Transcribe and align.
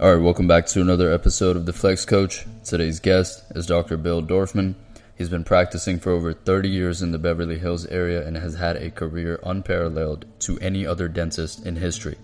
All 0.00 0.14
right, 0.14 0.22
welcome 0.22 0.46
back 0.46 0.66
to 0.66 0.80
another 0.80 1.12
episode 1.12 1.56
of 1.56 1.66
The 1.66 1.72
Flex 1.72 2.04
Coach. 2.04 2.46
Today's 2.62 3.00
guest 3.00 3.42
is 3.56 3.66
Dr. 3.66 3.96
Bill 3.96 4.22
Dorfman. 4.22 4.76
He's 5.16 5.28
been 5.28 5.42
practicing 5.42 5.98
for 5.98 6.12
over 6.12 6.32
30 6.32 6.68
years 6.68 7.02
in 7.02 7.10
the 7.10 7.18
Beverly 7.18 7.58
Hills 7.58 7.84
area 7.86 8.24
and 8.24 8.36
has 8.36 8.54
had 8.54 8.76
a 8.76 8.92
career 8.92 9.40
unparalleled 9.42 10.24
to 10.42 10.56
any 10.60 10.86
other 10.86 11.08
dentist 11.08 11.66
in 11.66 11.74
history. 11.74 12.16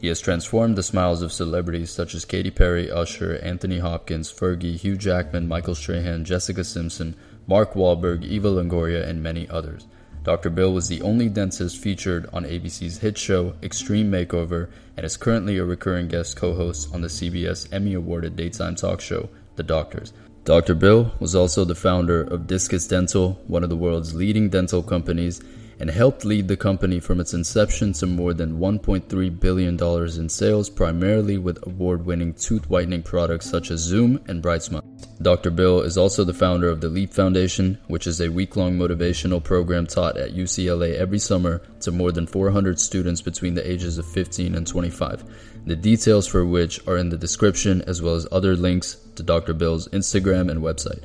He 0.00 0.08
has 0.08 0.22
transformed 0.22 0.76
the 0.76 0.82
smiles 0.82 1.20
of 1.20 1.30
celebrities 1.30 1.90
such 1.90 2.14
as 2.14 2.24
Katy 2.24 2.50
Perry, 2.50 2.90
Usher, 2.90 3.38
Anthony 3.42 3.78
Hopkins, 3.78 4.32
Fergie, 4.32 4.78
Hugh 4.78 4.96
Jackman, 4.96 5.46
Michael 5.46 5.74
Strahan, 5.74 6.24
Jessica 6.24 6.64
Simpson, 6.64 7.14
Mark 7.46 7.74
Wahlberg, 7.74 8.24
Eva 8.24 8.48
Longoria, 8.48 9.06
and 9.06 9.22
many 9.22 9.46
others. 9.50 9.86
Dr. 10.28 10.50
Bill 10.50 10.74
was 10.74 10.88
the 10.88 11.00
only 11.00 11.30
dentist 11.30 11.78
featured 11.78 12.28
on 12.34 12.44
ABC's 12.44 12.98
hit 12.98 13.16
show 13.16 13.54
Extreme 13.62 14.12
Makeover 14.12 14.68
and 14.94 15.06
is 15.06 15.16
currently 15.16 15.56
a 15.56 15.64
recurring 15.64 16.06
guest 16.06 16.36
co 16.36 16.52
host 16.52 16.92
on 16.92 17.00
the 17.00 17.08
CBS 17.08 17.66
Emmy 17.72 17.94
awarded 17.94 18.36
daytime 18.36 18.74
talk 18.74 19.00
show, 19.00 19.30
The 19.56 19.62
Doctors. 19.62 20.12
Dr. 20.44 20.74
Bill 20.74 21.12
was 21.18 21.34
also 21.34 21.64
the 21.64 21.74
founder 21.74 22.20
of 22.20 22.46
Discus 22.46 22.86
Dental, 22.86 23.40
one 23.46 23.62
of 23.62 23.70
the 23.70 23.76
world's 23.76 24.14
leading 24.14 24.50
dental 24.50 24.82
companies, 24.82 25.40
and 25.80 25.88
helped 25.88 26.26
lead 26.26 26.46
the 26.46 26.58
company 26.58 27.00
from 27.00 27.20
its 27.20 27.32
inception 27.32 27.94
to 27.94 28.04
more 28.04 28.34
than 28.34 28.58
$1.3 28.58 29.40
billion 29.40 29.82
in 29.82 30.28
sales, 30.28 30.68
primarily 30.68 31.38
with 31.38 31.66
award 31.66 32.04
winning 32.04 32.34
tooth 32.34 32.68
whitening 32.68 33.02
products 33.02 33.48
such 33.48 33.70
as 33.70 33.80
Zoom 33.80 34.20
and 34.28 34.42
BriteSmile. 34.42 34.87
Dr. 35.20 35.50
Bill 35.50 35.80
is 35.80 35.98
also 35.98 36.22
the 36.22 36.32
founder 36.32 36.68
of 36.68 36.80
the 36.80 36.88
LEAP 36.88 37.12
Foundation, 37.12 37.78
which 37.88 38.06
is 38.06 38.20
a 38.20 38.30
week 38.30 38.54
long 38.54 38.78
motivational 38.78 39.42
program 39.42 39.86
taught 39.86 40.16
at 40.16 40.34
UCLA 40.34 40.94
every 40.94 41.18
summer 41.18 41.60
to 41.80 41.90
more 41.90 42.12
than 42.12 42.26
400 42.26 42.78
students 42.78 43.20
between 43.20 43.54
the 43.54 43.68
ages 43.68 43.98
of 43.98 44.06
15 44.06 44.54
and 44.54 44.66
25. 44.66 45.24
The 45.66 45.74
details 45.74 46.28
for 46.28 46.44
which 46.44 46.86
are 46.86 46.96
in 46.96 47.08
the 47.08 47.18
description, 47.18 47.82
as 47.82 48.00
well 48.00 48.14
as 48.14 48.28
other 48.30 48.54
links 48.54 48.96
to 49.16 49.24
Dr. 49.24 49.54
Bill's 49.54 49.88
Instagram 49.88 50.50
and 50.50 50.62
website. 50.62 51.02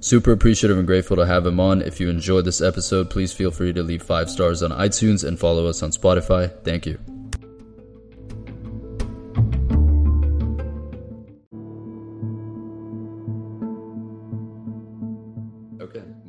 Super 0.00 0.32
appreciative 0.32 0.76
and 0.76 0.86
grateful 0.86 1.16
to 1.16 1.24
have 1.24 1.46
him 1.46 1.60
on. 1.60 1.80
If 1.80 2.00
you 2.00 2.10
enjoyed 2.10 2.44
this 2.44 2.60
episode, 2.60 3.08
please 3.08 3.32
feel 3.32 3.52
free 3.52 3.72
to 3.72 3.82
leave 3.82 4.02
five 4.02 4.28
stars 4.28 4.62
on 4.62 4.72
iTunes 4.72 5.26
and 5.26 5.38
follow 5.38 5.66
us 5.66 5.82
on 5.82 5.92
Spotify. 5.92 6.52
Thank 6.64 6.86
you. 6.86 7.13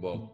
Well, 0.06 0.32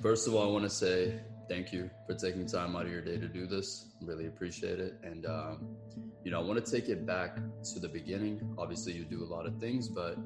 first 0.00 0.28
of 0.28 0.34
all, 0.36 0.48
I 0.48 0.52
want 0.52 0.62
to 0.62 0.70
say 0.70 1.18
thank 1.48 1.72
you 1.72 1.90
for 2.06 2.14
taking 2.14 2.46
time 2.46 2.76
out 2.76 2.86
of 2.86 2.92
your 2.92 3.00
day 3.00 3.18
to 3.18 3.26
do 3.26 3.44
this. 3.44 3.86
Really 4.00 4.26
appreciate 4.26 4.78
it. 4.78 4.94
And, 5.02 5.26
um, 5.26 5.76
you 6.22 6.30
know, 6.30 6.38
I 6.38 6.44
want 6.44 6.64
to 6.64 6.70
take 6.70 6.88
it 6.88 7.04
back 7.04 7.34
to 7.72 7.80
the 7.80 7.88
beginning. 7.88 8.40
Obviously, 8.56 8.92
you 8.92 9.04
do 9.04 9.24
a 9.24 9.30
lot 9.36 9.44
of 9.44 9.58
things, 9.58 9.88
but 9.88 10.16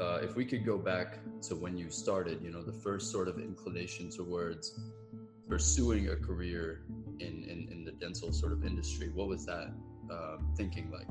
uh, 0.00 0.20
if 0.22 0.34
we 0.34 0.46
could 0.46 0.64
go 0.64 0.78
back 0.78 1.18
to 1.42 1.56
when 1.56 1.76
you 1.76 1.90
started, 1.90 2.40
you 2.42 2.50
know, 2.50 2.62
the 2.62 2.72
first 2.72 3.12
sort 3.12 3.28
of 3.28 3.38
inclination 3.38 4.08
towards 4.08 4.80
pursuing 5.46 6.08
a 6.08 6.16
career 6.16 6.84
in, 7.20 7.44
in, 7.44 7.68
in 7.70 7.84
the 7.84 7.92
dental 7.92 8.32
sort 8.32 8.52
of 8.52 8.64
industry, 8.64 9.10
what 9.10 9.28
was 9.28 9.44
that 9.44 9.70
uh, 10.10 10.36
thinking 10.56 10.90
like? 10.90 11.06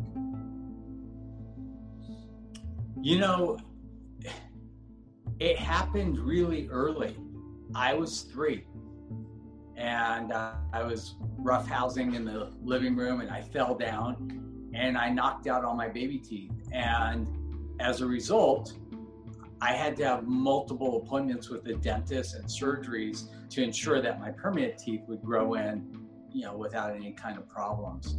You 2.99 3.19
know, 3.19 3.59
it 5.43 5.59
happened 5.59 6.17
really 6.19 6.69
early. 6.69 7.17
I 7.75 7.93
was 7.95 8.21
three 8.21 8.63
and 9.75 10.31
uh, 10.31 10.53
I 10.71 10.83
was 10.83 11.15
roughhousing 11.37 12.15
in 12.15 12.23
the 12.23 12.53
living 12.61 12.95
room 12.95 13.19
and 13.19 13.29
I 13.29 13.41
fell 13.41 13.75
down 13.75 14.71
and 14.73 14.97
I 14.97 15.09
knocked 15.09 15.47
out 15.47 15.65
all 15.65 15.75
my 15.75 15.89
baby 15.89 16.17
teeth. 16.17 16.53
And 16.71 17.27
as 17.81 17.99
a 17.99 18.05
result, 18.05 18.77
I 19.59 19.73
had 19.73 19.97
to 19.97 20.05
have 20.05 20.23
multiple 20.23 21.03
appointments 21.03 21.49
with 21.49 21.65
the 21.65 21.73
dentist 21.73 22.35
and 22.35 22.45
surgeries 22.45 23.25
to 23.49 23.61
ensure 23.61 24.01
that 24.01 24.21
my 24.21 24.31
permanent 24.31 24.77
teeth 24.77 25.01
would 25.09 25.21
grow 25.21 25.55
in, 25.55 26.07
you 26.31 26.45
know, 26.45 26.55
without 26.55 26.95
any 26.95 27.11
kind 27.11 27.37
of 27.37 27.49
problems. 27.49 28.15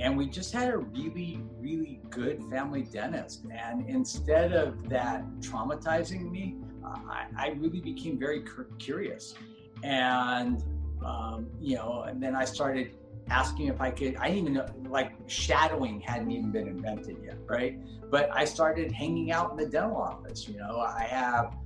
And 0.00 0.16
we 0.16 0.26
just 0.26 0.52
had 0.52 0.70
a 0.70 0.78
really, 0.78 1.40
really 1.58 2.00
good 2.10 2.42
family 2.50 2.82
dentist. 2.82 3.44
And 3.50 3.88
instead 3.88 4.52
of 4.52 4.88
that 4.88 5.24
traumatizing 5.40 6.30
me, 6.30 6.56
I, 6.84 7.26
I 7.36 7.48
really 7.58 7.80
became 7.80 8.18
very 8.18 8.44
curious. 8.78 9.34
And, 9.82 10.62
um, 11.04 11.48
you 11.60 11.76
know, 11.76 12.04
and 12.06 12.22
then 12.22 12.34
I 12.34 12.44
started 12.44 12.92
asking 13.28 13.68
if 13.68 13.80
I 13.80 13.90
could, 13.90 14.16
I 14.16 14.28
didn't 14.28 14.38
even 14.38 14.52
know, 14.54 14.66
like 14.88 15.12
shadowing 15.26 16.00
hadn't 16.00 16.30
even 16.30 16.50
been 16.50 16.68
invented 16.68 17.18
yet, 17.24 17.38
right? 17.46 17.78
But 18.10 18.30
I 18.32 18.44
started 18.44 18.92
hanging 18.92 19.32
out 19.32 19.52
in 19.52 19.56
the 19.56 19.66
dental 19.66 19.96
office. 19.96 20.48
You 20.48 20.58
know, 20.58 20.80
I 20.80 21.04
have 21.04 21.56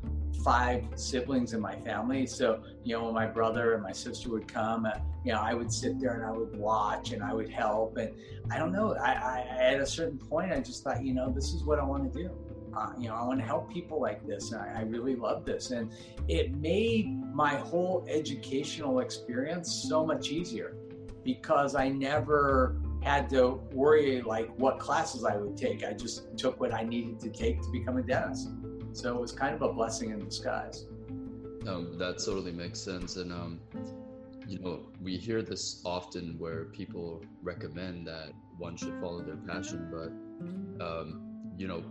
five 0.45 0.85
siblings 0.95 1.53
in 1.53 1.61
my 1.61 1.77
family. 1.77 2.27
So, 2.27 2.63
you 2.85 2.97
know, 2.97 3.05
when 3.05 3.15
my 3.15 3.27
brother 3.27 3.75
and 3.75 3.83
my 3.83 3.93
sister 3.93 4.31
would 4.31 4.47
come, 4.53 4.87
uh, 4.87 4.93
you 5.25 5.33
know, 5.33 5.41
I 5.41 5.55
would 5.55 5.73
sit 5.73 6.01
there 6.01 6.15
and 6.15 6.25
I 6.25 6.31
would 6.31 6.57
watch 6.57 7.13
and 7.13 7.23
I 7.23 7.33
would 7.35 7.49
help. 7.49 7.97
And 7.97 8.15
I 8.51 8.59
don't 8.59 8.73
know, 8.73 8.95
I, 8.95 9.13
I 9.13 9.41
at 9.59 9.81
a 9.81 9.87
certain 9.87 10.19
point, 10.19 10.53
I 10.53 10.61
just 10.61 10.85
thought, 10.85 11.05
you 11.05 11.15
know, 11.15 11.31
this 11.31 11.53
is 11.53 11.65
what 11.65 11.79
I 11.79 11.85
want 11.85 12.13
to 12.13 12.19
do. 12.19 12.31
Uh, 12.77 12.93
you 12.99 13.09
know, 13.09 13.15
I 13.15 13.25
want 13.25 13.41
to 13.41 13.47
help 13.47 13.73
people 13.73 14.01
like 14.01 14.27
this. 14.27 14.53
And 14.53 14.61
I, 14.61 14.81
I 14.81 14.83
really 14.83 15.17
love 15.17 15.45
this. 15.45 15.71
And 15.71 15.91
it 16.29 16.55
made 16.57 17.09
my 17.35 17.55
whole 17.55 18.05
educational 18.09 19.01
experience 19.01 19.85
so 19.89 20.05
much 20.05 20.31
easier 20.31 20.77
because 21.25 21.75
I 21.75 21.89
never 21.89 22.77
had 23.03 23.29
to 23.31 23.61
worry 23.73 24.21
like 24.21 24.49
what 24.59 24.79
classes 24.79 25.25
I 25.25 25.37
would 25.37 25.57
take. 25.57 25.85
I 25.85 25.93
just 25.93 26.37
took 26.37 26.61
what 26.61 26.75
I 26.75 26.83
needed 26.83 27.21
to 27.21 27.31
take 27.31 27.63
to 27.63 27.71
become 27.71 27.97
a 27.97 28.03
dentist. 28.03 28.49
So 28.97 29.15
it 29.15 29.21
was 29.21 29.31
kind 29.31 29.55
of 29.55 29.61
a 29.61 29.71
blessing 29.71 30.11
in 30.11 30.25
disguise. 30.25 30.87
Um, 31.69 31.99
that 31.99 32.17
totally 32.25 32.51
makes 32.51 32.81
sense. 32.81 33.17
And, 33.17 33.31
um, 33.31 33.61
you 34.49 34.59
know, 34.59 34.87
we 35.03 35.19
hear 35.19 35.43
this 35.43 35.83
often 35.85 36.39
where 36.39 36.65
people 36.65 37.23
recommend 37.43 38.07
that 38.07 38.33
one 38.57 38.75
should 38.75 38.99
follow 38.99 39.21
their 39.21 39.37
passion, 39.37 39.91
but, 39.93 40.83
um, 40.83 41.53
you 41.59 41.69
know, 41.69 41.85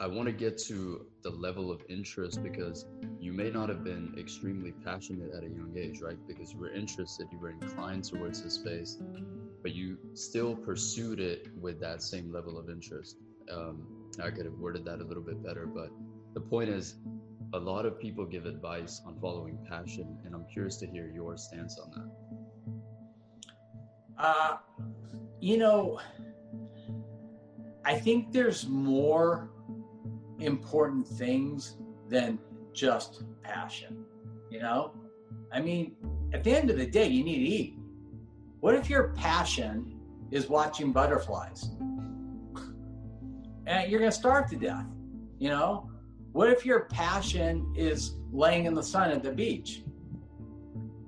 I 0.00 0.08
want 0.08 0.26
to 0.26 0.32
get 0.32 0.58
to 0.64 1.06
the 1.22 1.30
level 1.30 1.70
of 1.70 1.82
interest 1.88 2.42
because 2.42 2.84
you 3.20 3.32
may 3.32 3.50
not 3.50 3.68
have 3.68 3.84
been 3.84 4.12
extremely 4.18 4.72
passionate 4.72 5.32
at 5.36 5.44
a 5.44 5.48
young 5.48 5.72
age, 5.76 6.00
right? 6.00 6.18
Because 6.26 6.52
you 6.52 6.58
were 6.58 6.72
interested, 6.72 7.28
you 7.30 7.38
were 7.38 7.50
inclined 7.50 8.02
towards 8.02 8.42
the 8.42 8.50
space, 8.50 8.98
but 9.62 9.72
you 9.72 9.98
still 10.14 10.56
pursued 10.56 11.20
it 11.20 11.46
with 11.60 11.78
that 11.78 12.02
same 12.02 12.32
level 12.32 12.58
of 12.58 12.68
interest. 12.68 13.18
Um, 13.48 13.86
I 14.20 14.30
could 14.30 14.46
have 14.46 14.58
worded 14.58 14.84
that 14.86 15.00
a 15.00 15.04
little 15.04 15.22
bit 15.22 15.40
better, 15.44 15.64
but 15.64 15.90
the 16.34 16.40
point 16.40 16.68
is, 16.68 16.96
a 17.52 17.58
lot 17.58 17.86
of 17.86 17.98
people 18.00 18.26
give 18.26 18.46
advice 18.46 19.00
on 19.06 19.16
following 19.20 19.56
passion, 19.68 20.18
and 20.24 20.34
I'm 20.34 20.44
curious 20.52 20.76
to 20.78 20.86
hear 20.86 21.08
your 21.08 21.36
stance 21.36 21.78
on 21.78 21.90
that. 21.92 22.10
Uh, 24.18 24.56
you 25.40 25.56
know, 25.56 26.00
I 27.84 27.94
think 27.94 28.32
there's 28.32 28.66
more 28.66 29.50
important 30.40 31.06
things 31.06 31.76
than 32.08 32.40
just 32.72 33.22
passion. 33.42 34.04
You 34.50 34.60
know, 34.60 34.92
I 35.52 35.60
mean, 35.60 35.94
at 36.32 36.42
the 36.42 36.56
end 36.56 36.70
of 36.70 36.76
the 36.76 36.86
day, 36.86 37.06
you 37.06 37.22
need 37.22 37.36
to 37.36 37.54
eat. 37.54 37.78
What 38.60 38.74
if 38.74 38.90
your 38.90 39.08
passion 39.14 40.00
is 40.32 40.48
watching 40.48 40.92
butterflies? 40.92 41.70
And 43.66 43.90
you're 43.90 43.98
going 43.98 44.10
to 44.10 44.16
starve 44.16 44.50
to 44.50 44.56
death. 44.56 44.84
You 45.38 45.48
know, 45.48 45.88
what 46.34 46.50
if 46.50 46.66
your 46.66 46.80
passion 46.86 47.72
is 47.76 48.16
laying 48.32 48.66
in 48.66 48.74
the 48.74 48.82
sun 48.82 49.12
at 49.12 49.22
the 49.22 49.30
beach? 49.30 49.84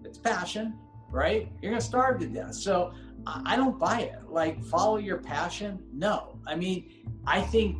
It's 0.04 0.18
passion, 0.18 0.78
right? 1.10 1.50
You're 1.60 1.72
going 1.72 1.80
to 1.80 1.84
starve 1.84 2.20
to 2.20 2.26
death. 2.28 2.54
So 2.54 2.94
I 3.26 3.56
don't 3.56 3.76
buy 3.76 4.02
it. 4.02 4.20
Like, 4.30 4.62
follow 4.62 4.98
your 4.98 5.18
passion? 5.18 5.80
No. 5.92 6.38
I 6.46 6.54
mean, 6.54 6.92
I 7.26 7.40
think 7.40 7.76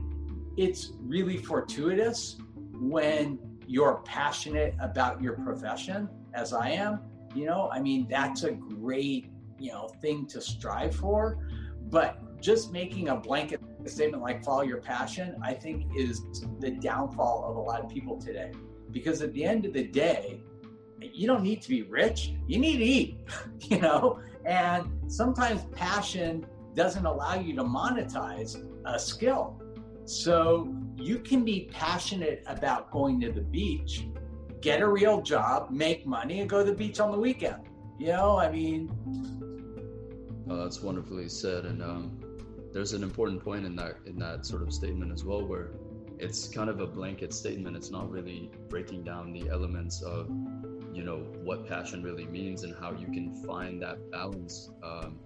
it's 0.57 0.91
really 0.99 1.37
fortuitous 1.37 2.37
when 2.73 3.39
you're 3.65 4.03
passionate 4.05 4.75
about 4.81 5.23
your 5.23 5.35
profession, 5.35 6.09
as 6.35 6.53
I 6.53 6.71
am. 6.71 6.99
You 7.33 7.47
know, 7.47 7.71
I 7.73 7.79
mean, 7.79 8.09
that's 8.11 8.43
a 8.43 8.51
great, 8.51 9.31
you 9.61 9.71
know, 9.71 9.87
thing 10.03 10.27
to 10.27 10.41
strive 10.41 10.97
for. 10.97 11.47
But 11.91 12.41
just 12.41 12.73
making 12.73 13.09
a 13.11 13.15
blanket 13.15 13.61
statement 13.89 14.23
like 14.23 14.45
follow 14.45 14.63
your 14.63 14.79
passion, 14.79 15.37
I 15.43 15.55
think 15.55 15.87
is 15.97 16.23
the 16.61 16.71
downfall 16.71 17.45
of 17.49 17.57
a 17.57 17.61
lot 17.61 17.83
of 17.83 17.89
people 17.91 18.19
today. 18.19 18.53
Because 18.91 19.23
at 19.23 19.33
the 19.33 19.45
end 19.45 19.67
of 19.67 19.73
the 19.73 19.85
day, 19.85 20.43
you 21.01 21.27
don't 21.27 21.43
need 21.43 21.63
to 21.63 21.69
be 21.69 21.83
rich, 21.83 22.33
you 22.47 22.59
need 22.59 22.79
to 22.79 22.85
eat, 22.85 23.19
you 23.61 23.81
know? 23.81 24.21
And 24.45 24.89
sometimes 25.09 25.65
passion 25.73 26.47
doesn't 26.75 27.05
allow 27.05 27.35
you 27.35 27.55
to 27.57 27.65
monetize 27.65 28.63
a 28.85 28.99
skill. 28.99 29.61
So 30.05 30.73
you 30.97 31.19
can 31.19 31.45
be 31.45 31.69
passionate 31.73 32.45
about 32.47 32.91
going 32.91 33.21
to 33.23 33.33
the 33.33 33.41
beach, 33.41 34.07
get 34.61 34.81
a 34.81 34.89
real 34.89 35.21
job, 35.21 35.71
make 35.71 36.07
money, 36.07 36.41
and 36.41 36.49
go 36.49 36.65
to 36.65 36.71
the 36.71 36.77
beach 36.77 37.01
on 37.01 37.11
the 37.11 37.19
weekend. 37.19 37.63
You 37.99 38.09
know, 38.09 38.39
I 38.39 38.51
mean. 38.51 38.91
Oh, 40.49 40.57
that's 40.57 40.81
wonderfully 40.81 41.29
said. 41.29 41.65
And 41.65 41.83
um, 41.83 42.21
there's 42.77 42.93
an 42.93 43.03
important 43.03 43.43
point 43.43 43.65
in 43.65 43.75
that 43.75 43.97
in 44.05 44.19
that 44.19 44.45
sort 44.45 44.61
of 44.61 44.71
statement 44.71 45.11
as 45.11 45.25
well, 45.25 45.43
where 45.43 45.71
it's 46.19 46.47
kind 46.47 46.69
of 46.69 46.81
a 46.81 46.87
blanket 46.87 47.33
statement. 47.33 47.75
It's 47.75 47.91
not 47.91 48.11
really 48.11 48.51
breaking 48.69 49.03
down 49.03 49.33
the 49.33 49.49
elements 49.49 50.03
of 50.03 50.29
you 50.93 51.03
know 51.03 51.21
what 51.43 51.67
passion 51.67 52.03
really 52.03 52.27
means 52.27 52.65
and 52.65 52.75
how 52.79 52.93
you 52.93 53.07
can 53.07 53.35
find 53.47 53.81
that 53.81 54.11
balance. 54.11 54.69
Um, 54.83 55.19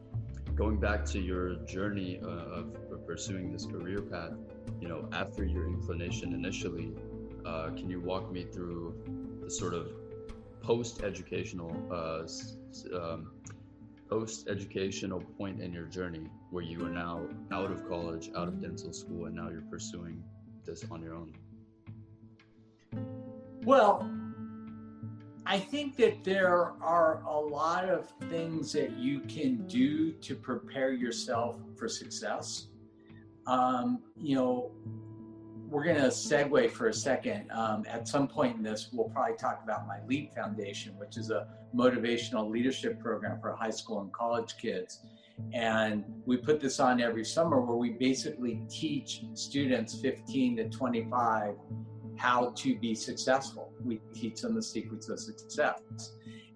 going 0.55 0.79
back 0.79 1.05
to 1.07 1.19
your 1.19 1.57
journey 1.67 2.21
uh, 2.23 2.63
of 2.63 3.05
pursuing 3.05 3.53
this 3.53 3.67
career 3.67 4.01
path, 4.01 4.35
you 4.81 4.87
know, 4.87 5.09
after 5.13 5.45
your 5.45 5.67
inclination 5.67 6.33
initially, 6.33 6.93
uh, 7.45 7.71
can 7.71 7.91
you 7.91 7.99
walk 7.99 8.31
me 8.31 8.45
through 8.45 8.95
the 9.43 9.51
sort 9.51 9.75
of 9.75 9.89
post-educational 10.63 11.75
uh, 11.91 12.23
um, 12.97 13.33
post-educational 14.11 15.21
point 15.39 15.63
in 15.63 15.73
your 15.73 15.87
journey 15.87 16.27
where 16.51 16.65
you 16.65 16.85
are 16.85 16.91
now 16.91 17.23
out 17.53 17.71
of 17.71 17.89
college, 17.89 18.29
out 18.37 18.49
of 18.49 18.61
dental 18.61 18.93
school, 18.93 19.27
and 19.27 19.37
now 19.37 19.49
you're 19.49 19.63
pursuing 19.71 20.23
this 20.67 20.85
on 20.91 21.01
your 21.01 21.15
own? 21.15 21.33
Well, 23.65 24.11
I 25.47 25.59
think 25.59 25.97
that 25.97 26.25
there 26.25 26.73
are 26.83 27.23
a 27.23 27.39
lot 27.39 27.89
of 27.89 28.13
things 28.29 28.73
that 28.73 28.99
you 28.99 29.21
can 29.21 29.67
do 29.69 30.13
to 30.13 30.35
prepare 30.35 30.93
yourself 30.93 31.57
for 31.77 31.89
success. 31.89 32.67
Um, 33.47 34.03
you 34.17 34.35
know, 34.35 34.71
we're 35.71 35.85
going 35.85 35.97
to 35.97 36.09
segue 36.09 36.71
for 36.73 36.89
a 36.89 36.93
second. 36.93 37.49
Um, 37.53 37.85
at 37.89 38.09
some 38.09 38.27
point 38.27 38.57
in 38.57 38.63
this, 38.63 38.89
we'll 38.93 39.09
probably 39.09 39.37
talk 39.37 39.61
about 39.63 39.87
my 39.87 39.99
LEAP 40.07 40.35
Foundation, 40.35 40.99
which 40.99 41.17
is 41.17 41.31
a 41.31 41.47
motivational 41.75 42.51
leadership 42.51 42.99
program 42.99 43.41
for 43.41 43.55
high 43.55 43.71
school 43.71 44.01
and 44.01 44.13
college 44.13 44.57
kids. 44.61 45.01
And 45.53 46.05
we 46.27 46.37
put 46.37 46.61
this 46.61 46.81
on 46.81 47.01
every 47.01 47.25
summer 47.25 47.61
where 47.61 47.77
we 47.77 47.91
basically 47.91 48.63
teach 48.69 49.23
students 49.35 50.01
15 50.01 50.57
to 50.57 50.69
25 50.69 51.55
how 52.17 52.51
to 52.51 52.77
be 52.77 52.95
successful. 52.95 53.73
We 53.83 54.01
teach 54.13 54.43
them 54.43 54.57
the 54.57 54.63
secrets 54.63 55.09
of 55.09 55.21
success. 55.21 55.81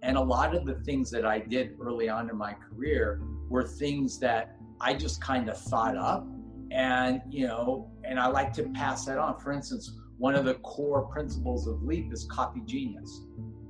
And 0.02 0.16
a 0.16 0.20
lot 0.20 0.54
of 0.54 0.66
the 0.66 0.74
things 0.80 1.08
that 1.12 1.24
I 1.24 1.38
did 1.38 1.76
early 1.80 2.08
on 2.08 2.28
in 2.28 2.36
my 2.36 2.52
career 2.52 3.22
were 3.48 3.62
things 3.62 4.18
that 4.18 4.56
I 4.80 4.92
just 4.92 5.22
kind 5.22 5.48
of 5.48 5.56
thought 5.56 5.96
up 5.96 6.26
and 6.70 7.20
you 7.28 7.46
know 7.46 7.90
and 8.04 8.18
i 8.18 8.26
like 8.26 8.52
to 8.52 8.64
pass 8.70 9.04
that 9.06 9.18
on. 9.18 9.38
For 9.38 9.52
instance 9.52 9.98
one 10.18 10.34
of 10.34 10.44
the 10.44 10.54
core 10.54 11.02
principles 11.06 11.66
of 11.66 11.82
leap 11.82 12.12
is 12.12 12.24
copy 12.30 12.60
genius 12.64 13.26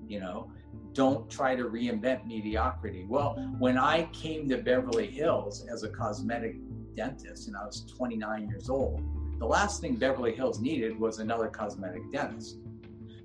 you 0.07 0.21
know? 0.21 0.51
Don't 0.93 1.29
try 1.31 1.57
to 1.57 1.65
reinvent 1.65 2.27
mediocrity. 2.27 3.05
Well 3.09 3.35
when 3.59 3.79
i 3.79 4.05
came 4.13 4.49
to 4.49 4.59
beverly 4.59 5.09
hills 5.09 5.67
as 5.67 5.83
a 5.83 5.89
cosmetic 5.89 6.57
dentist 6.95 7.49
and 7.49 7.57
i 7.57 7.65
was 7.65 7.85
29 7.97 8.49
years 8.49 8.71
old 8.71 9.03
the 9.41 9.47
last 9.47 9.81
thing 9.81 9.97
beverly 9.97 10.33
hills 10.33 10.61
needed 10.61 10.99
was 10.99 11.19
another 11.19 11.49
cosmetic 11.49 12.11
dentist. 12.13 12.59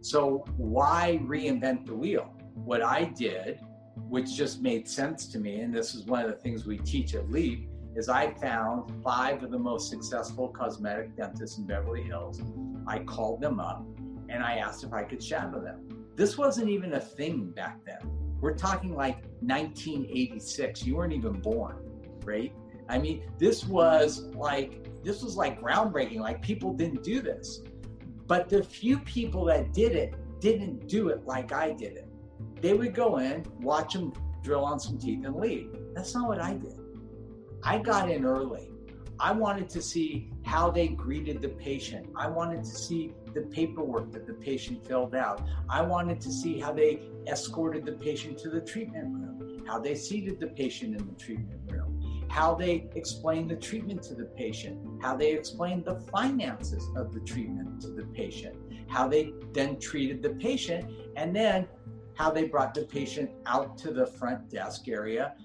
So 0.01 0.43
why 0.57 1.19
reinvent 1.23 1.85
the 1.85 1.93
wheel? 1.93 2.33
What 2.55 2.81
i 2.81 3.03
did 3.03 3.59
which 4.07 4.35
just 4.35 4.61
made 4.61 4.87
sense 4.87 5.27
to 5.27 5.39
me 5.39 5.59
and 5.59 5.73
this 5.73 5.93
is 5.93 6.05
one 6.05 6.23
of 6.23 6.29
the 6.31 6.37
things 6.37 6.65
we 6.65 6.77
teach 6.79 7.15
at 7.15 7.29
leap 7.29 7.68
is 7.95 8.09
I 8.09 8.31
found 8.31 8.91
five 9.03 9.43
of 9.43 9.51
the 9.51 9.59
most 9.59 9.89
successful 9.89 10.47
cosmetic 10.49 11.15
dentists 11.15 11.57
in 11.57 11.65
Beverly 11.65 12.03
Hills. 12.03 12.41
I 12.87 12.99
called 12.99 13.41
them 13.41 13.59
up 13.59 13.85
and 14.29 14.43
I 14.43 14.55
asked 14.55 14.83
if 14.83 14.93
I 14.93 15.03
could 15.03 15.23
shadow 15.23 15.61
them. 15.61 15.87
This 16.15 16.37
wasn't 16.37 16.69
even 16.69 16.93
a 16.93 16.99
thing 16.99 17.49
back 17.51 17.83
then. 17.85 17.99
We're 18.41 18.55
talking 18.55 18.93
like 18.93 19.23
1986. 19.41 20.85
You 20.85 20.95
weren't 20.95 21.13
even 21.13 21.33
born, 21.33 21.77
right? 22.23 22.53
I 22.87 22.97
mean, 22.97 23.23
this 23.37 23.65
was 23.65 24.25
like 24.35 24.85
this 25.03 25.21
was 25.21 25.35
like 25.35 25.61
groundbreaking. 25.61 26.19
Like 26.19 26.41
people 26.41 26.73
didn't 26.73 27.03
do 27.03 27.21
this. 27.21 27.61
But 28.27 28.49
the 28.49 28.63
few 28.63 28.99
people 28.99 29.45
that 29.45 29.73
did 29.73 29.95
it 29.95 30.13
didn't 30.39 30.87
do 30.87 31.09
it 31.09 31.25
like 31.25 31.51
I 31.51 31.71
did 31.71 31.97
it. 31.97 32.07
They 32.61 32.73
would 32.73 32.93
go 32.93 33.17
in, 33.17 33.45
watch 33.61 33.93
them 33.93 34.13
drill 34.43 34.63
on 34.63 34.79
some 34.79 34.97
teeth 34.97 35.25
and 35.25 35.35
leave. 35.35 35.75
That's 35.93 36.13
not 36.13 36.27
what 36.27 36.39
I 36.39 36.53
did. 36.53 36.78
I 37.63 37.77
got 37.79 38.09
in 38.09 38.25
early. 38.25 38.71
I 39.19 39.33
wanted 39.33 39.69
to 39.69 39.81
see 39.81 40.31
how 40.45 40.71
they 40.71 40.87
greeted 40.87 41.41
the 41.41 41.49
patient. 41.49 42.07
I 42.15 42.27
wanted 42.27 42.63
to 42.63 42.69
see 42.69 43.11
the 43.33 43.41
paperwork 43.41 44.11
that 44.13 44.25
the 44.25 44.33
patient 44.33 44.87
filled 44.87 45.13
out. 45.13 45.41
I 45.69 45.81
wanted 45.81 46.21
to 46.21 46.31
see 46.31 46.57
how 46.57 46.71
they 46.71 47.01
escorted 47.27 47.85
the 47.85 47.93
patient 47.93 48.37
to 48.39 48.49
the 48.49 48.61
treatment 48.61 49.13
room, 49.13 49.65
how 49.67 49.79
they 49.79 49.95
seated 49.95 50.39
the 50.39 50.47
patient 50.47 50.95
in 50.95 51.05
the 51.05 51.13
treatment 51.13 51.59
room, 51.69 52.25
how 52.29 52.55
they 52.55 52.89
explained 52.95 53.51
the 53.51 53.57
treatment 53.57 54.01
to 54.03 54.15
the 54.15 54.25
patient, 54.25 54.79
how 55.01 55.17
they 55.17 55.33
explained 55.33 55.83
the 55.83 55.99
finances 56.11 56.87
of 56.95 57.13
the 57.13 57.19
treatment 57.19 57.81
to 57.81 57.89
the 57.89 58.05
patient, 58.05 58.55
how 58.87 59.05
they 59.05 59.33
then 59.51 59.77
treated 59.79 60.23
the 60.23 60.29
patient, 60.29 60.89
and 61.17 61.35
then 61.35 61.67
how 62.15 62.31
they 62.31 62.45
brought 62.45 62.73
the 62.73 62.83
patient 62.83 63.29
out 63.45 63.77
to 63.77 63.91
the 63.91 64.05
front 64.05 64.49
desk 64.49 64.87
area, 64.87 65.35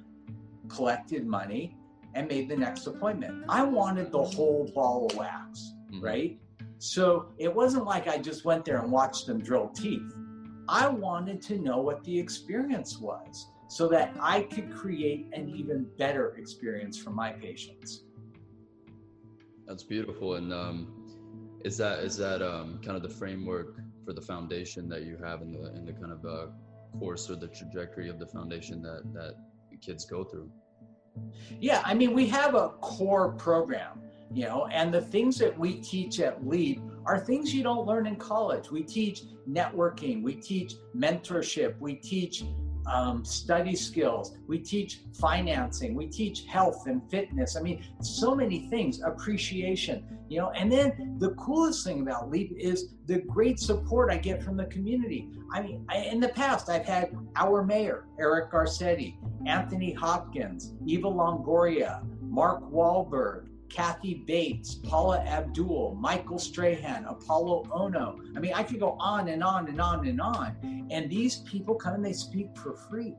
collected 0.68 1.26
money, 1.26 1.76
and 2.14 2.28
made 2.28 2.48
the 2.48 2.56
next 2.56 2.86
appointment. 2.86 3.44
I 3.48 3.62
wanted 3.62 4.12
the 4.12 4.22
whole 4.22 4.70
ball 4.74 5.06
of 5.06 5.16
wax, 5.16 5.72
mm-hmm. 5.90 6.04
right? 6.04 6.40
So 6.78 7.26
it 7.38 7.54
wasn't 7.54 7.84
like 7.84 8.08
I 8.08 8.18
just 8.18 8.44
went 8.44 8.64
there 8.64 8.78
and 8.78 8.90
watched 8.90 9.26
them 9.26 9.40
drill 9.40 9.68
teeth. 9.68 10.12
I 10.68 10.88
wanted 10.88 11.42
to 11.42 11.58
know 11.58 11.78
what 11.78 12.02
the 12.04 12.18
experience 12.18 12.98
was 12.98 13.48
so 13.68 13.88
that 13.88 14.14
I 14.20 14.42
could 14.42 14.74
create 14.74 15.28
an 15.32 15.48
even 15.48 15.86
better 15.98 16.36
experience 16.36 16.98
for 16.98 17.10
my 17.10 17.32
patients. 17.32 18.04
That's 19.66 19.82
beautiful. 19.82 20.34
And 20.34 20.52
um, 20.52 21.58
is 21.64 21.76
that 21.78 22.00
is 22.00 22.16
that 22.18 22.42
um, 22.42 22.78
kind 22.84 22.96
of 22.96 23.02
the 23.02 23.08
framework 23.08 23.80
for 24.04 24.12
the 24.12 24.20
foundation 24.20 24.88
that 24.90 25.02
you 25.02 25.16
have 25.24 25.42
in 25.42 25.52
the 25.52 25.74
in 25.74 25.84
the 25.86 25.92
kind 25.92 26.12
of 26.12 26.24
uh, 26.24 26.46
course 26.98 27.30
or 27.30 27.36
the 27.36 27.48
trajectory 27.48 28.08
of 28.08 28.18
the 28.18 28.26
foundation 28.26 28.82
that 28.82 29.02
that 29.14 29.34
kids 29.80 30.04
go 30.04 30.24
through? 30.24 30.50
Yeah, 31.60 31.82
I 31.84 31.94
mean, 31.94 32.12
we 32.12 32.26
have 32.28 32.54
a 32.54 32.70
core 32.80 33.32
program, 33.32 34.00
you 34.32 34.44
know, 34.44 34.66
and 34.66 34.92
the 34.92 35.00
things 35.00 35.38
that 35.38 35.58
we 35.58 35.74
teach 35.74 36.20
at 36.20 36.46
LEAP 36.46 36.80
are 37.06 37.18
things 37.18 37.54
you 37.54 37.62
don't 37.62 37.86
learn 37.86 38.06
in 38.06 38.16
college. 38.16 38.70
We 38.70 38.82
teach 38.82 39.22
networking, 39.48 40.22
we 40.22 40.34
teach 40.34 40.74
mentorship, 40.96 41.78
we 41.78 41.94
teach 41.94 42.44
um, 42.86 43.24
study 43.24 43.74
skills, 43.74 44.36
we 44.46 44.58
teach 44.58 45.00
financing, 45.18 45.94
we 45.94 46.06
teach 46.06 46.44
health 46.46 46.86
and 46.86 47.02
fitness. 47.10 47.56
I 47.56 47.60
mean, 47.60 47.84
so 48.00 48.34
many 48.34 48.68
things, 48.68 49.00
appreciation, 49.02 50.04
you 50.28 50.38
know. 50.38 50.50
And 50.50 50.70
then 50.70 51.16
the 51.18 51.30
coolest 51.30 51.84
thing 51.84 52.00
about 52.00 52.30
LEAP 52.30 52.54
is 52.58 52.94
the 53.06 53.20
great 53.20 53.58
support 53.58 54.10
I 54.10 54.16
get 54.16 54.42
from 54.42 54.56
the 54.56 54.66
community. 54.66 55.30
I 55.52 55.62
mean, 55.62 55.84
I, 55.88 55.98
in 55.98 56.20
the 56.20 56.28
past, 56.28 56.68
I've 56.68 56.84
had 56.84 57.16
our 57.36 57.64
mayor, 57.64 58.06
Eric 58.18 58.52
Garcetti, 58.52 59.16
Anthony 59.46 59.92
Hopkins, 59.92 60.74
Eva 60.86 61.08
Longoria, 61.08 62.04
Mark 62.22 62.70
Wahlberg, 62.70 63.48
Kathy 63.74 64.14
Bates, 64.14 64.76
Paula 64.76 65.18
Abdul, 65.18 65.96
Michael 66.00 66.38
Strahan, 66.38 67.04
Apolo 67.06 67.66
Ohno. 67.66 68.20
I 68.36 68.38
mean, 68.38 68.52
I 68.54 68.62
could 68.62 68.78
go 68.78 68.96
on 69.00 69.26
and 69.28 69.42
on 69.42 69.66
and 69.66 69.80
on 69.80 70.06
and 70.06 70.20
on. 70.20 70.86
And 70.92 71.10
these 71.10 71.38
people 71.40 71.74
come 71.74 71.94
and 71.94 72.04
they 72.04 72.12
speak 72.12 72.56
for 72.56 72.76
free 72.76 73.16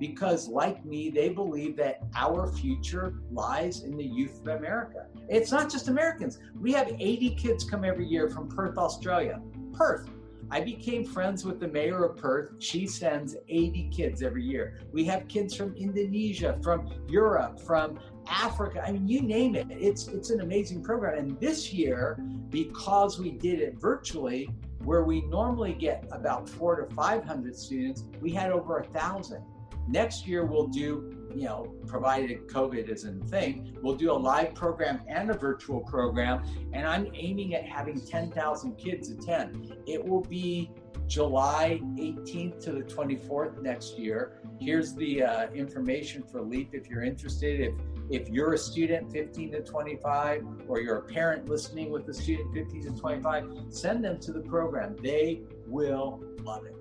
because, 0.00 0.48
like 0.48 0.84
me, 0.84 1.08
they 1.08 1.28
believe 1.28 1.76
that 1.76 2.00
our 2.16 2.52
future 2.52 3.14
lies 3.30 3.84
in 3.84 3.96
the 3.96 4.04
youth 4.04 4.40
of 4.40 4.48
America. 4.48 5.06
It's 5.28 5.52
not 5.52 5.70
just 5.70 5.86
Americans. 5.86 6.40
We 6.60 6.72
have 6.72 6.88
80 6.98 7.36
kids 7.36 7.62
come 7.62 7.84
every 7.84 8.06
year 8.06 8.28
from 8.28 8.48
Perth, 8.48 8.78
Australia. 8.78 9.40
Perth, 9.72 10.10
I 10.50 10.60
became 10.60 11.04
friends 11.04 11.46
with 11.46 11.60
the 11.60 11.68
mayor 11.68 12.04
of 12.04 12.18
Perth. 12.18 12.52
She 12.58 12.86
sends 12.86 13.36
80 13.48 13.88
kids 13.90 14.22
every 14.22 14.44
year. 14.44 14.80
We 14.92 15.04
have 15.04 15.26
kids 15.26 15.54
from 15.54 15.74
Indonesia, 15.76 16.58
from 16.62 16.90
Europe, 17.08 17.58
from 17.60 17.98
Africa. 18.28 18.82
I 18.86 18.92
mean, 18.92 19.06
you 19.08 19.20
name 19.20 19.54
it. 19.54 19.66
It's 19.70 20.08
it's 20.08 20.30
an 20.30 20.40
amazing 20.40 20.82
program. 20.82 21.18
And 21.18 21.40
this 21.40 21.72
year, 21.72 22.18
because 22.50 23.18
we 23.18 23.32
did 23.32 23.60
it 23.60 23.80
virtually, 23.80 24.48
where 24.84 25.04
we 25.04 25.22
normally 25.22 25.74
get 25.74 26.06
about 26.10 26.48
four 26.48 26.76
to 26.76 26.94
500 26.94 27.56
students, 27.56 28.04
we 28.20 28.32
had 28.32 28.50
over 28.50 28.78
a 28.78 28.84
thousand. 28.84 29.44
Next 29.88 30.26
year, 30.26 30.44
we'll 30.44 30.68
do, 30.68 31.26
you 31.34 31.44
know, 31.44 31.74
provided 31.86 32.46
COVID 32.46 32.88
isn't 32.88 33.22
a 33.22 33.26
thing, 33.26 33.76
we'll 33.82 33.96
do 33.96 34.12
a 34.12 34.14
live 34.14 34.54
program 34.54 35.00
and 35.08 35.30
a 35.30 35.34
virtual 35.34 35.80
program. 35.80 36.44
And 36.72 36.86
I'm 36.86 37.08
aiming 37.14 37.54
at 37.54 37.64
having 37.64 38.00
10,000 38.00 38.76
kids 38.76 39.10
attend. 39.10 39.74
It 39.86 40.04
will 40.04 40.22
be 40.22 40.70
July 41.08 41.80
18th 41.96 42.62
to 42.64 42.72
the 42.72 42.82
24th 42.82 43.60
next 43.60 43.98
year. 43.98 44.40
Here's 44.60 44.94
the 44.94 45.22
uh, 45.22 45.50
information 45.50 46.22
for 46.22 46.40
LEAP 46.40 46.70
if 46.72 46.88
you're 46.88 47.02
interested. 47.02 47.60
If 47.60 47.74
if 48.12 48.28
you're 48.28 48.52
a 48.52 48.58
student 48.58 49.10
15 49.10 49.52
to 49.52 49.62
25 49.62 50.44
or 50.68 50.80
you're 50.80 50.98
a 50.98 51.02
parent 51.02 51.48
listening 51.48 51.90
with 51.90 52.06
a 52.10 52.14
student 52.14 52.52
15 52.52 52.82
to 52.82 53.00
25, 53.00 53.50
send 53.70 54.04
them 54.04 54.20
to 54.20 54.32
the 54.32 54.40
program. 54.40 54.94
They 55.02 55.40
will 55.66 56.22
love 56.42 56.66
it. 56.66 56.76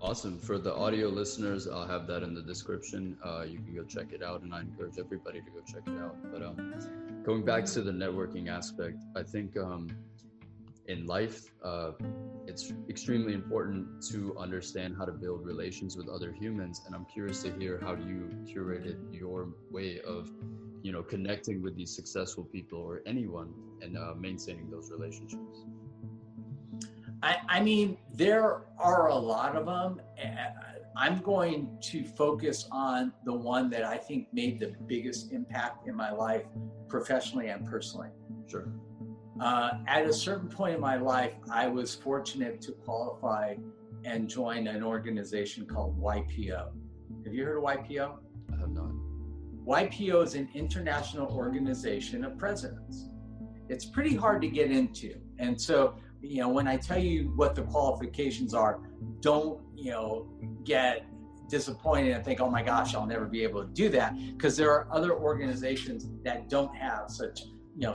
Awesome. 0.00 0.38
For 0.38 0.56
the 0.56 0.74
audio 0.74 1.08
listeners, 1.08 1.68
I'll 1.68 1.86
have 1.86 2.06
that 2.06 2.22
in 2.22 2.32
the 2.32 2.40
description. 2.40 3.18
Uh, 3.22 3.42
you 3.42 3.58
can 3.58 3.74
go 3.74 3.84
check 3.84 4.14
it 4.14 4.22
out, 4.22 4.40
and 4.40 4.54
I 4.54 4.60
encourage 4.60 4.98
everybody 4.98 5.42
to 5.42 5.50
go 5.50 5.60
check 5.70 5.82
it 5.86 6.00
out. 6.00 6.16
But 6.32 6.42
um, 6.42 6.74
going 7.22 7.44
back 7.44 7.66
to 7.66 7.82
the 7.82 7.92
networking 7.92 8.48
aspect, 8.48 8.96
I 9.14 9.22
think 9.22 9.58
um, 9.58 9.90
in 10.90 11.06
life, 11.06 11.52
uh, 11.64 11.92
it's 12.46 12.72
extremely 12.88 13.32
important 13.32 13.86
to 14.10 14.36
understand 14.36 14.96
how 14.98 15.04
to 15.04 15.12
build 15.12 15.46
relations 15.46 15.96
with 15.96 16.08
other 16.08 16.32
humans. 16.32 16.82
And 16.84 16.94
I'm 16.94 17.04
curious 17.04 17.42
to 17.44 17.52
hear 17.52 17.78
how 17.80 17.94
you 17.94 18.28
curated 18.44 18.96
your 19.12 19.50
way 19.70 20.00
of, 20.00 20.30
you 20.82 20.90
know, 20.90 21.02
connecting 21.02 21.62
with 21.62 21.76
these 21.76 21.94
successful 21.94 22.44
people 22.44 22.80
or 22.80 23.02
anyone 23.06 23.54
and 23.82 23.96
uh, 23.96 24.14
maintaining 24.18 24.68
those 24.68 24.90
relationships. 24.90 25.64
I, 27.22 27.36
I 27.48 27.60
mean, 27.60 27.96
there 28.12 28.62
are 28.78 29.08
a 29.08 29.14
lot 29.14 29.54
of 29.54 29.66
them. 29.66 30.00
I'm 30.96 31.20
going 31.20 31.68
to 31.82 32.02
focus 32.04 32.66
on 32.72 33.12
the 33.24 33.32
one 33.32 33.70
that 33.70 33.84
I 33.84 33.96
think 33.96 34.26
made 34.32 34.58
the 34.58 34.74
biggest 34.86 35.30
impact 35.30 35.86
in 35.86 35.94
my 35.94 36.10
life, 36.10 36.46
professionally 36.88 37.48
and 37.48 37.64
personally. 37.64 38.08
Sure. 38.48 38.72
Uh, 39.40 39.78
at 39.86 40.06
a 40.06 40.12
certain 40.12 40.48
point 40.48 40.74
in 40.74 40.80
my 40.80 40.96
life, 40.96 41.34
I 41.50 41.66
was 41.66 41.94
fortunate 41.94 42.60
to 42.62 42.72
qualify 42.72 43.54
and 44.04 44.28
join 44.28 44.66
an 44.66 44.82
organization 44.82 45.66
called 45.66 46.00
YPO. 46.00 46.72
Have 47.24 47.34
you 47.34 47.44
heard 47.44 47.58
of 47.58 47.64
YPO? 47.64 48.18
I 48.52 48.56
have 48.58 48.70
not. 48.70 48.92
YPO 49.66 50.24
is 50.24 50.34
an 50.34 50.48
international 50.54 51.28
organization 51.28 52.24
of 52.24 52.36
presidents. 52.36 53.06
It's 53.68 53.84
pretty 53.84 54.14
hard 54.14 54.42
to 54.42 54.48
get 54.48 54.70
into. 54.70 55.14
And 55.38 55.58
so 55.58 55.96
you 56.22 56.40
know, 56.40 56.48
when 56.48 56.68
I 56.68 56.76
tell 56.76 56.98
you 56.98 57.32
what 57.36 57.54
the 57.54 57.62
qualifications 57.62 58.54
are, 58.54 58.80
don't, 59.20 59.60
you 59.74 59.90
know, 59.90 60.28
get 60.64 61.06
disappointed 61.48 62.12
and 62.12 62.24
think, 62.24 62.40
oh 62.40 62.50
my 62.50 62.62
gosh, 62.62 62.94
I'll 62.94 63.06
never 63.06 63.24
be 63.24 63.42
able 63.42 63.64
to 63.64 63.72
do 63.72 63.88
that. 63.90 64.14
Because 64.36 64.56
there 64.56 64.70
are 64.70 64.86
other 64.92 65.12
organizations 65.12 66.06
that 66.24 66.48
don't 66.48 66.74
have 66.76 67.10
such, 67.10 67.42
you 67.76 67.86
know, 67.86 67.94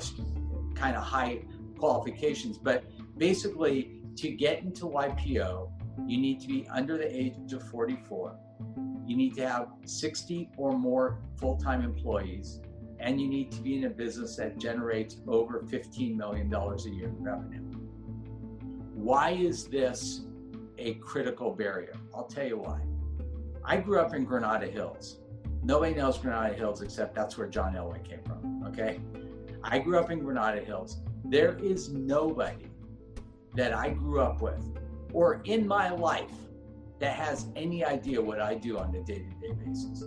kind 0.76 0.96
of 0.96 1.04
high 1.04 1.42
qualifications. 1.78 2.58
But 2.58 2.84
basically, 3.18 4.02
to 4.18 4.30
get 4.32 4.62
into 4.64 4.86
YPO, 4.86 5.72
you 6.08 6.18
need 6.18 6.40
to 6.42 6.48
be 6.48 6.68
under 6.70 6.98
the 6.98 7.16
age 7.16 7.54
of 7.54 7.64
44. 7.70 8.38
You 9.06 9.16
need 9.16 9.36
to 9.36 9.48
have 9.48 9.70
60 9.86 10.50
or 10.58 10.78
more 10.78 11.20
full 11.38 11.58
time 11.58 11.84
employees. 11.84 12.62
And 13.00 13.22
you 13.22 13.28
need 13.28 13.52
to 13.52 13.62
be 13.62 13.78
in 13.78 13.86
a 13.86 13.90
business 13.90 14.36
that 14.38 14.58
generates 14.58 15.18
over 15.28 15.62
$15 15.62 16.16
million 16.16 16.54
a 16.54 16.90
year 16.90 17.08
in 17.08 17.24
revenue. 17.24 17.62
Why 18.94 19.32
is 19.32 19.66
this 19.66 20.22
a 20.78 20.96
critical 20.96 21.52
barrier? 21.52 21.94
I'll 22.14 22.26
tell 22.26 22.48
you 22.48 22.58
why. 22.58 22.80
I 23.64 23.78
grew 23.78 24.00
up 24.00 24.14
in 24.14 24.24
Granada 24.24 24.68
Hills. 24.68 25.18
Nobody 25.62 25.94
knows 25.96 26.18
Granada 26.18 26.54
Hills 26.54 26.82
except 26.82 27.16
that's 27.16 27.38
where 27.38 27.48
John 27.48 27.74
Elway 27.74 28.04
came 28.08 28.22
from, 28.24 28.64
okay? 28.68 29.00
I 29.68 29.80
grew 29.80 29.98
up 29.98 30.12
in 30.12 30.20
Granada 30.20 30.62
Hills. 30.62 31.02
There 31.26 31.58
is 31.58 31.92
nobody 31.92 32.68
that 33.56 33.74
I 33.74 33.90
grew 33.90 34.22
up 34.22 34.42
with 34.42 34.64
or 35.12 35.42
in 35.46 35.68
my 35.68 35.90
life 35.90 36.32
that 37.00 37.16
has 37.16 37.48
any 37.56 37.84
idea 37.84 38.22
what 38.22 38.40
I 38.40 38.54
do 38.56 38.78
on 38.78 38.94
a 38.96 39.02
day 39.02 39.20
to 39.20 39.48
day 39.48 39.54
basis. 39.66 40.04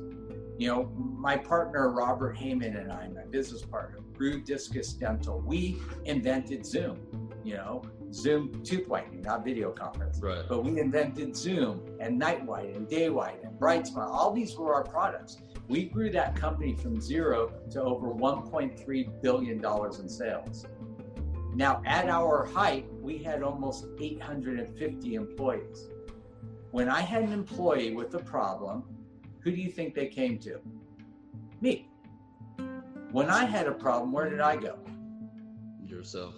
You 0.58 0.68
know, 0.68 0.92
my 0.96 1.36
partner 1.36 1.90
Robert 1.90 2.36
Heyman 2.36 2.80
and 2.80 2.92
I, 2.92 3.08
my 3.08 3.24
business 3.30 3.62
partner, 3.62 3.98
grew 4.14 4.40
Discus 4.42 4.92
Dental. 4.92 5.40
We 5.40 5.78
invented 6.04 6.64
Zoom, 6.64 6.98
you 7.44 7.54
know, 7.54 7.82
Zoom 8.12 8.62
tooth 8.62 8.86
whitening, 8.88 9.22
not 9.22 9.44
video 9.44 9.70
conference. 9.70 10.20
Right. 10.20 10.44
But 10.48 10.64
we 10.64 10.80
invented 10.80 11.36
Zoom 11.36 11.84
and 12.00 12.18
Night 12.18 12.44
White 12.44 12.74
and 12.76 12.88
Day 12.88 13.10
White 13.10 13.42
and 13.42 13.58
BriteSmile. 13.58 14.08
All 14.08 14.32
these 14.32 14.56
were 14.56 14.74
our 14.74 14.84
products. 14.84 15.36
We 15.68 15.84
grew 15.84 16.10
that 16.10 16.34
company 16.34 16.74
from 16.74 16.98
zero 16.98 17.52
to 17.72 17.82
over 17.82 18.08
$1.3 18.08 19.22
billion 19.22 19.64
in 19.64 20.08
sales. 20.08 20.66
Now, 21.54 21.82
at 21.84 22.08
our 22.08 22.46
height, 22.46 22.86
we 23.02 23.18
had 23.18 23.42
almost 23.42 23.86
850 24.00 25.14
employees. 25.14 25.90
When 26.70 26.88
I 26.88 27.02
had 27.02 27.22
an 27.24 27.32
employee 27.32 27.94
with 27.94 28.14
a 28.14 28.18
problem, 28.18 28.82
who 29.40 29.50
do 29.50 29.60
you 29.60 29.70
think 29.70 29.94
they 29.94 30.06
came 30.06 30.38
to? 30.40 30.58
Me. 31.60 31.90
When 33.12 33.28
I 33.28 33.44
had 33.44 33.66
a 33.66 33.72
problem, 33.72 34.10
where 34.10 34.30
did 34.30 34.40
I 34.40 34.56
go? 34.56 34.78
Yourself. 35.86 36.34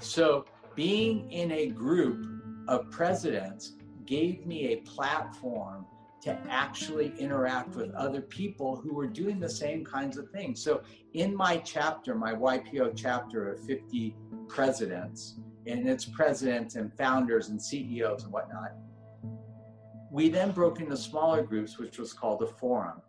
So, 0.00 0.44
being 0.74 1.30
in 1.30 1.50
a 1.52 1.68
group 1.68 2.26
of 2.68 2.90
presidents 2.90 3.72
gave 4.04 4.44
me 4.46 4.72
a 4.72 4.76
platform 4.76 5.86
to 6.26 6.36
actually 6.50 7.14
interact 7.20 7.76
with 7.76 7.94
other 7.94 8.20
people 8.20 8.74
who 8.74 8.92
were 8.92 9.06
doing 9.06 9.38
the 9.38 9.48
same 9.48 9.84
kinds 9.84 10.16
of 10.16 10.28
things. 10.30 10.60
So, 10.60 10.82
in 11.14 11.36
my 11.36 11.56
chapter, 11.58 12.16
my 12.16 12.34
YPO 12.34 12.94
chapter 12.96 13.52
of 13.52 13.64
50 13.64 14.16
presidents, 14.48 15.38
and 15.68 15.88
its 15.88 16.04
presidents 16.04 16.74
and 16.74 16.92
founders 16.94 17.50
and 17.50 17.62
CEOs 17.62 18.24
and 18.24 18.32
whatnot, 18.32 18.72
we 20.10 20.28
then 20.28 20.50
broke 20.50 20.80
into 20.80 20.96
smaller 20.96 21.44
groups, 21.44 21.78
which 21.78 21.96
was 21.96 22.12
called 22.12 22.42
a 22.42 22.48
forum. 22.48 23.00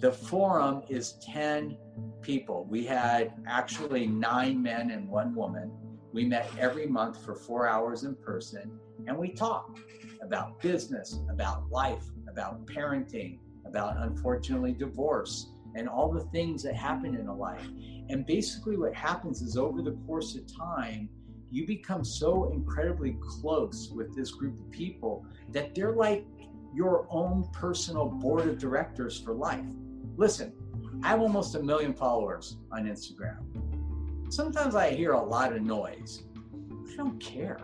The 0.00 0.12
forum 0.12 0.82
is 0.90 1.14
10 1.22 1.74
people. 2.20 2.66
We 2.68 2.84
had 2.84 3.32
actually 3.46 4.06
nine 4.06 4.62
men 4.62 4.90
and 4.90 5.08
one 5.08 5.34
woman 5.34 5.72
we 6.12 6.26
met 6.26 6.50
every 6.58 6.86
month 6.86 7.24
for 7.24 7.34
four 7.34 7.66
hours 7.66 8.04
in 8.04 8.14
person 8.14 8.78
and 9.06 9.16
we 9.16 9.30
talked 9.30 9.80
about 10.22 10.60
business, 10.60 11.20
about 11.30 11.70
life, 11.70 12.04
about 12.38 12.64
parenting, 12.66 13.36
about 13.64 13.96
unfortunately 13.98 14.72
divorce, 14.72 15.48
and 15.74 15.88
all 15.88 16.12
the 16.12 16.20
things 16.26 16.62
that 16.62 16.76
happen 16.76 17.16
in 17.16 17.26
a 17.26 17.34
life. 17.34 17.66
And 18.10 18.24
basically, 18.24 18.76
what 18.76 18.94
happens 18.94 19.42
is 19.42 19.56
over 19.56 19.82
the 19.82 19.96
course 20.06 20.36
of 20.36 20.44
time, 20.46 21.08
you 21.50 21.66
become 21.66 22.04
so 22.04 22.52
incredibly 22.52 23.16
close 23.20 23.90
with 23.90 24.14
this 24.14 24.30
group 24.30 24.56
of 24.60 24.70
people 24.70 25.26
that 25.50 25.74
they're 25.74 25.96
like 25.96 26.26
your 26.72 27.08
own 27.10 27.48
personal 27.52 28.06
board 28.06 28.46
of 28.46 28.56
directors 28.56 29.18
for 29.20 29.34
life. 29.34 29.64
Listen, 30.16 30.52
I 31.02 31.08
have 31.08 31.20
almost 31.20 31.56
a 31.56 31.62
million 31.62 31.92
followers 31.92 32.58
on 32.70 32.84
Instagram. 32.84 33.42
Sometimes 34.32 34.76
I 34.76 34.90
hear 34.90 35.12
a 35.12 35.22
lot 35.22 35.52
of 35.52 35.62
noise. 35.62 36.22
I 36.92 36.96
don't 36.96 37.18
care. 37.18 37.58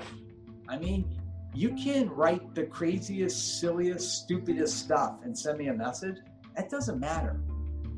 I 0.69 0.79
mean, 0.79 1.09
you 1.55 1.75
can 1.75 2.09
write 2.11 2.55
the 2.55 2.65
craziest, 2.65 3.61
silliest, 3.61 4.25
stupidest 4.25 4.77
stuff 4.77 5.21
and 5.23 5.39
send 5.39 5.59
me 5.59 5.69
a 5.69 5.75
message. 5.75 6.17
That 6.57 6.69
doesn't 6.69 6.99
matter, 6.99 7.41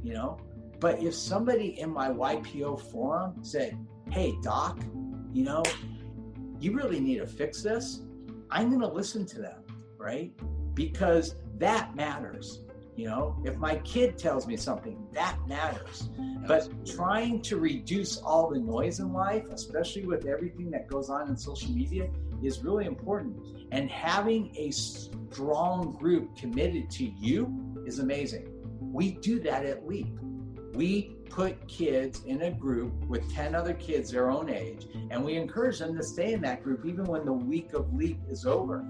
you 0.03 0.13
know? 0.13 0.39
But 0.79 1.03
if 1.03 1.15
somebody 1.15 1.81
in 1.81 1.91
my 1.91 2.11
YPO 2.11 2.91
forum 2.91 3.43
said, 3.43 3.79
hey, 4.11 4.37
doc, 4.43 4.79
you 5.33 5.45
know, 5.45 5.63
you 6.61 6.73
really 6.73 7.01
need 7.01 7.19
to 7.19 7.27
fix 7.27 7.63
this, 7.63 8.03
I'm 8.51 8.69
going 8.69 8.83
to 8.83 8.89
listen 8.89 9.25
to 9.27 9.39
them, 9.41 9.63
right? 9.97 10.33
Because 10.75 11.37
that 11.59 11.97
matters. 11.97 12.61
You 12.95 13.07
know, 13.07 13.43
if 13.45 13.57
my 13.57 13.77
kid 13.77 14.17
tells 14.17 14.47
me 14.47 14.57
something, 14.57 15.07
that 15.13 15.37
matters. 15.47 16.09
But 16.47 16.69
trying 16.87 17.43
to 17.43 17.59
reduce 17.59 18.19
all 18.19 18.49
the 18.49 18.59
noise 18.59 19.01
in 19.01 19.13
life, 19.13 19.45
especially 19.51 20.07
with 20.07 20.27
everything 20.27 20.71
that 20.71 20.89
goes 20.89 21.11
on 21.11 21.29
in 21.29 21.37
social 21.37 21.73
media, 21.73 22.09
is 22.43 22.63
really 22.63 22.87
important. 22.87 23.37
And 23.73 23.91
having 23.91 24.55
a 24.57 24.71
strong 24.71 25.97
group 25.99 26.37
committed 26.37 26.91
to 26.91 27.05
you 27.05 27.83
is 27.87 27.99
amazing. 27.99 28.49
We 28.81 29.13
do 29.13 29.41
that 29.41 29.65
at 29.65 29.87
Leap. 29.87 30.19
We 30.75 31.17
put 31.31 31.67
kids 31.69 32.23
in 32.25 32.43
a 32.43 32.51
group 32.51 32.93
with 33.07 33.31
10 33.33 33.55
other 33.55 33.75
kids 33.75 34.11
their 34.11 34.31
own 34.31 34.49
age, 34.49 34.87
and 35.11 35.25
we 35.25 35.37
encourage 35.37 35.79
them 35.79 35.97
to 35.97 36.03
stay 36.03 36.33
in 36.33 36.41
that 36.43 36.63
group 36.63 36.85
even 36.85 37.05
when 37.05 37.25
the 37.25 37.33
week 37.33 37.73
of 37.73 37.93
Leap 37.95 38.21
is 38.29 38.47
over. 38.47 38.85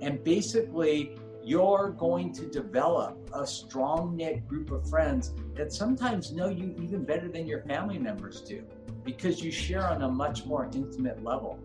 And 0.00 0.22
basically, 0.24 1.16
you're 1.46 1.90
going 1.90 2.32
to 2.32 2.46
develop 2.46 3.30
a 3.32 3.46
strong 3.46 4.16
knit 4.16 4.48
group 4.48 4.72
of 4.72 4.88
friends 4.90 5.32
that 5.54 5.72
sometimes 5.72 6.32
know 6.32 6.48
you 6.48 6.74
even 6.82 7.04
better 7.04 7.28
than 7.28 7.46
your 7.46 7.62
family 7.62 7.98
members 7.98 8.40
do 8.40 8.64
because 9.04 9.40
you 9.40 9.52
share 9.52 9.86
on 9.86 10.02
a 10.02 10.08
much 10.08 10.44
more 10.44 10.68
intimate 10.74 11.22
level. 11.22 11.58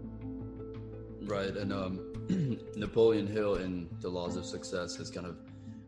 Right. 1.31 1.55
And 1.55 1.71
um, 1.71 2.59
Napoleon 2.75 3.25
Hill 3.25 3.55
in 3.55 3.87
The 4.01 4.09
Laws 4.09 4.35
of 4.35 4.45
Success 4.45 4.97
has 4.97 5.09
kind 5.09 5.25
of 5.25 5.37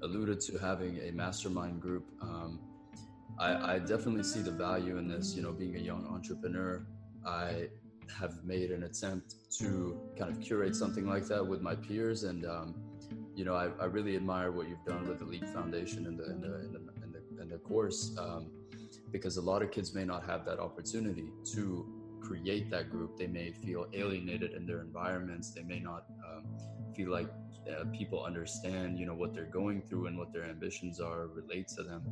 alluded 0.01 0.39
to 0.39 0.57
having 0.57 1.00
a 1.00 1.12
mastermind 1.12 1.81
group. 1.81 2.09
Um, 2.21 2.62
I, 3.38 3.73
I 3.73 3.79
definitely 3.79 4.23
see 4.23 4.39
the 4.39 4.51
value 4.51 4.97
in 4.97 5.09
this. 5.09 5.35
You 5.35 5.41
know, 5.41 5.51
being 5.51 5.75
a 5.75 5.79
young 5.79 6.07
entrepreneur, 6.07 6.88
I 7.27 7.67
have 8.17 8.45
made 8.45 8.71
an 8.71 8.83
attempt 8.83 9.35
to 9.59 10.00
kind 10.17 10.31
of 10.31 10.39
curate 10.39 10.77
something 10.77 11.05
like 11.05 11.25
that 11.25 11.45
with 11.45 11.59
my 11.59 11.75
peers 11.75 12.23
and 12.23 12.45
um, 12.45 12.75
you 13.35 13.43
know, 13.43 13.53
I, 13.53 13.67
I 13.81 13.85
really 13.85 14.15
admire 14.15 14.50
what 14.53 14.69
you've 14.69 14.85
done 14.85 15.09
with 15.09 15.19
the 15.19 15.25
Leap 15.25 15.45
Foundation 15.50 16.07
and 16.07 16.17
the 16.17 16.23
in 16.31 16.39
the, 16.39 16.55
in 16.62 16.71
the, 16.71 16.79
in 17.03 17.12
the, 17.12 17.41
in 17.41 17.50
the 17.50 17.57
course 17.57 18.15
um, 18.17 18.50
because 19.12 19.35
a 19.35 19.41
lot 19.41 19.62
of 19.62 19.71
kids 19.71 19.93
may 19.93 20.05
not 20.05 20.25
have 20.25 20.45
that 20.45 20.59
opportunity 20.59 21.33
to 21.53 22.02
create 22.23 22.69
that 22.71 22.89
group. 22.89 23.17
They 23.17 23.27
may 23.27 23.51
feel 23.51 23.87
alienated 23.93 24.53
in 24.53 24.65
their 24.65 24.81
environments. 24.81 25.51
They 25.51 25.63
may 25.63 25.79
not 25.79 26.05
um, 26.27 26.45
feel 26.95 27.11
like 27.11 27.27
uh, 27.69 27.85
people 27.93 28.23
understand 28.23 28.99
you 28.99 29.05
know 29.05 29.13
what 29.13 29.33
they're 29.33 29.45
going 29.45 29.81
through 29.81 30.07
and 30.07 30.17
what 30.17 30.33
their 30.33 30.45
ambitions 30.45 30.99
are 30.99 31.27
relate 31.27 31.67
to 31.69 31.83
them. 31.83 32.03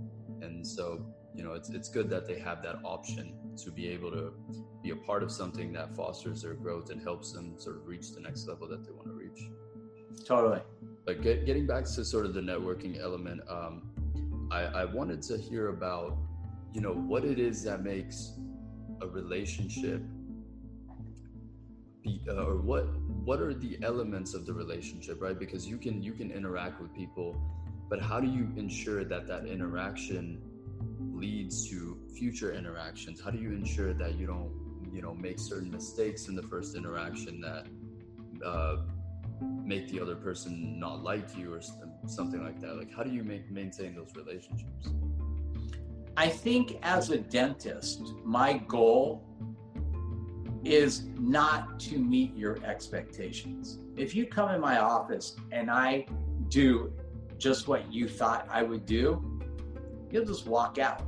And 0.41 0.65
so 0.65 1.05
you 1.35 1.43
know 1.43 1.53
it's 1.53 1.69
it's 1.69 1.89
good 1.89 2.09
that 2.09 2.27
they 2.27 2.39
have 2.39 2.61
that 2.63 2.77
option 2.83 3.33
to 3.63 3.71
be 3.71 3.87
able 3.89 4.11
to 4.11 4.33
be 4.81 4.91
a 4.91 4.95
part 4.95 5.23
of 5.23 5.31
something 5.31 5.71
that 5.73 5.95
fosters 5.95 6.41
their 6.41 6.53
growth 6.53 6.89
and 6.89 7.01
helps 7.01 7.31
them 7.31 7.55
sort 7.57 7.75
of 7.75 7.85
reach 7.85 8.11
the 8.13 8.21
next 8.21 8.47
level 8.47 8.67
that 8.67 8.83
they 8.83 8.91
want 8.91 9.07
to 9.07 9.13
reach. 9.13 9.41
Totally. 10.25 10.61
But 11.05 11.21
get, 11.21 11.45
getting 11.45 11.67
back 11.67 11.85
to 11.85 12.05
sort 12.05 12.25
of 12.25 12.33
the 12.33 12.41
networking 12.41 12.99
element 12.99 13.41
um, 13.49 13.91
I, 14.51 14.63
I 14.63 14.85
wanted 14.85 15.21
to 15.23 15.37
hear 15.37 15.69
about 15.69 16.17
you 16.73 16.81
know 16.81 16.93
what 16.93 17.25
it 17.25 17.39
is 17.39 17.63
that 17.63 17.83
makes 17.83 18.33
a 19.01 19.07
relationship 19.07 20.01
be, 22.03 22.21
uh, 22.27 22.45
or 22.45 22.57
what 22.57 22.85
what 23.23 23.39
are 23.39 23.53
the 23.53 23.77
elements 23.83 24.33
of 24.33 24.45
the 24.45 24.53
relationship 24.53 25.21
right? 25.21 25.37
Because 25.37 25.67
you 25.67 25.77
can 25.77 26.01
you 26.01 26.13
can 26.13 26.31
interact 26.31 26.81
with 26.81 26.93
people 26.93 27.39
but 27.91 28.01
how 28.01 28.21
do 28.21 28.27
you 28.27 28.49
ensure 28.55 29.03
that 29.03 29.27
that 29.27 29.45
interaction 29.45 30.41
leads 31.13 31.69
to 31.69 31.97
future 32.17 32.53
interactions? 32.53 33.19
How 33.21 33.31
do 33.31 33.37
you 33.37 33.51
ensure 33.51 33.93
that 33.93 34.15
you 34.15 34.25
don't 34.25 34.49
you 34.93 35.01
know 35.01 35.13
make 35.13 35.39
certain 35.39 35.69
mistakes 35.69 36.29
in 36.29 36.35
the 36.35 36.41
first 36.41 36.77
interaction 36.77 37.41
that 37.41 37.67
uh, 38.45 38.77
make 39.65 39.89
the 39.89 39.99
other 39.99 40.15
person 40.15 40.79
not 40.79 41.03
like 41.03 41.37
you 41.37 41.53
or 41.53 41.61
something 42.07 42.41
like 42.41 42.61
that? 42.61 42.77
Like 42.77 42.95
how 42.95 43.03
do 43.03 43.11
you 43.11 43.25
make 43.25 43.51
maintain 43.51 43.93
those 43.93 44.15
relationships 44.15 44.87
i 46.17 46.27
think 46.27 46.77
as 46.83 47.09
a 47.09 47.17
dentist 47.17 48.13
my 48.23 48.57
goal 48.67 49.23
is 50.63 51.07
not 51.19 51.79
to 51.79 51.97
meet 51.97 52.35
your 52.35 52.63
expectations. 52.63 53.79
If 53.95 54.15
you 54.15 54.25
come 54.25 54.53
in 54.53 54.61
my 54.61 54.79
office 54.79 55.35
and 55.51 55.71
I 55.71 56.05
do 56.49 56.93
just 57.37 57.67
what 57.67 57.91
you 57.91 58.07
thought 58.07 58.47
I 58.49 58.61
would 58.63 58.85
do, 58.85 59.41
you'll 60.11 60.25
just 60.25 60.45
walk 60.45 60.77
out, 60.77 61.03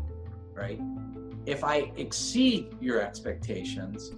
right? 0.54 0.80
If 1.46 1.64
I 1.64 1.92
exceed 1.98 2.76
your 2.82 3.02
expectations, 3.02 4.12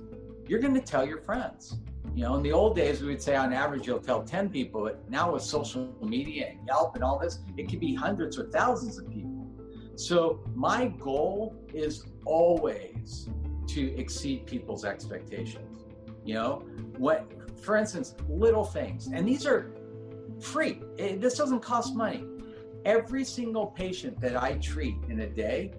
you're 0.47 0.59
going 0.59 0.75
to 0.75 0.81
tell 0.81 1.05
your 1.05 1.17
friends. 1.19 1.79
You 2.13 2.23
know, 2.23 2.35
in 2.35 2.43
the 2.43 2.53
old 2.53 2.75
days, 2.75 3.01
we 3.01 3.07
would 3.07 3.21
say 3.21 3.35
on 3.35 3.51
average 3.51 3.87
you'll 3.87 3.99
tell 3.99 4.23
10 4.23 4.49
people, 4.49 4.83
but 4.83 5.09
now 5.09 5.33
with 5.33 5.41
social 5.41 5.93
media 6.01 6.51
and 6.51 6.65
Yelp 6.65 6.95
and 6.95 7.03
all 7.03 7.19
this, 7.19 7.39
it 7.57 7.67
could 7.67 7.79
be 7.79 7.93
hundreds 7.93 8.37
or 8.37 8.45
thousands 8.45 8.97
of 8.97 9.09
people. 9.09 9.34
So 9.95 10.43
my 10.53 10.87
goal 10.87 11.55
is 11.73 12.05
always 12.25 13.29
to 13.67 13.97
exceed 13.97 14.45
people's 14.45 14.85
expectations. 14.85 15.85
You 16.23 16.35
know, 16.35 16.63
what, 16.97 17.31
for 17.61 17.77
instance, 17.77 18.15
little 18.27 18.65
things, 18.65 19.07
and 19.07 19.27
these 19.27 19.45
are 19.45 19.71
free. 20.39 20.81
It, 20.97 21.21
this 21.21 21.37
doesn't 21.37 21.61
cost 21.61 21.95
money. 21.95 22.25
Every 22.83 23.23
single 23.23 23.67
patient 23.67 24.19
that 24.21 24.41
I 24.41 24.53
treat 24.53 24.95
in 25.09 25.21
a 25.21 25.27
day, 25.27 25.71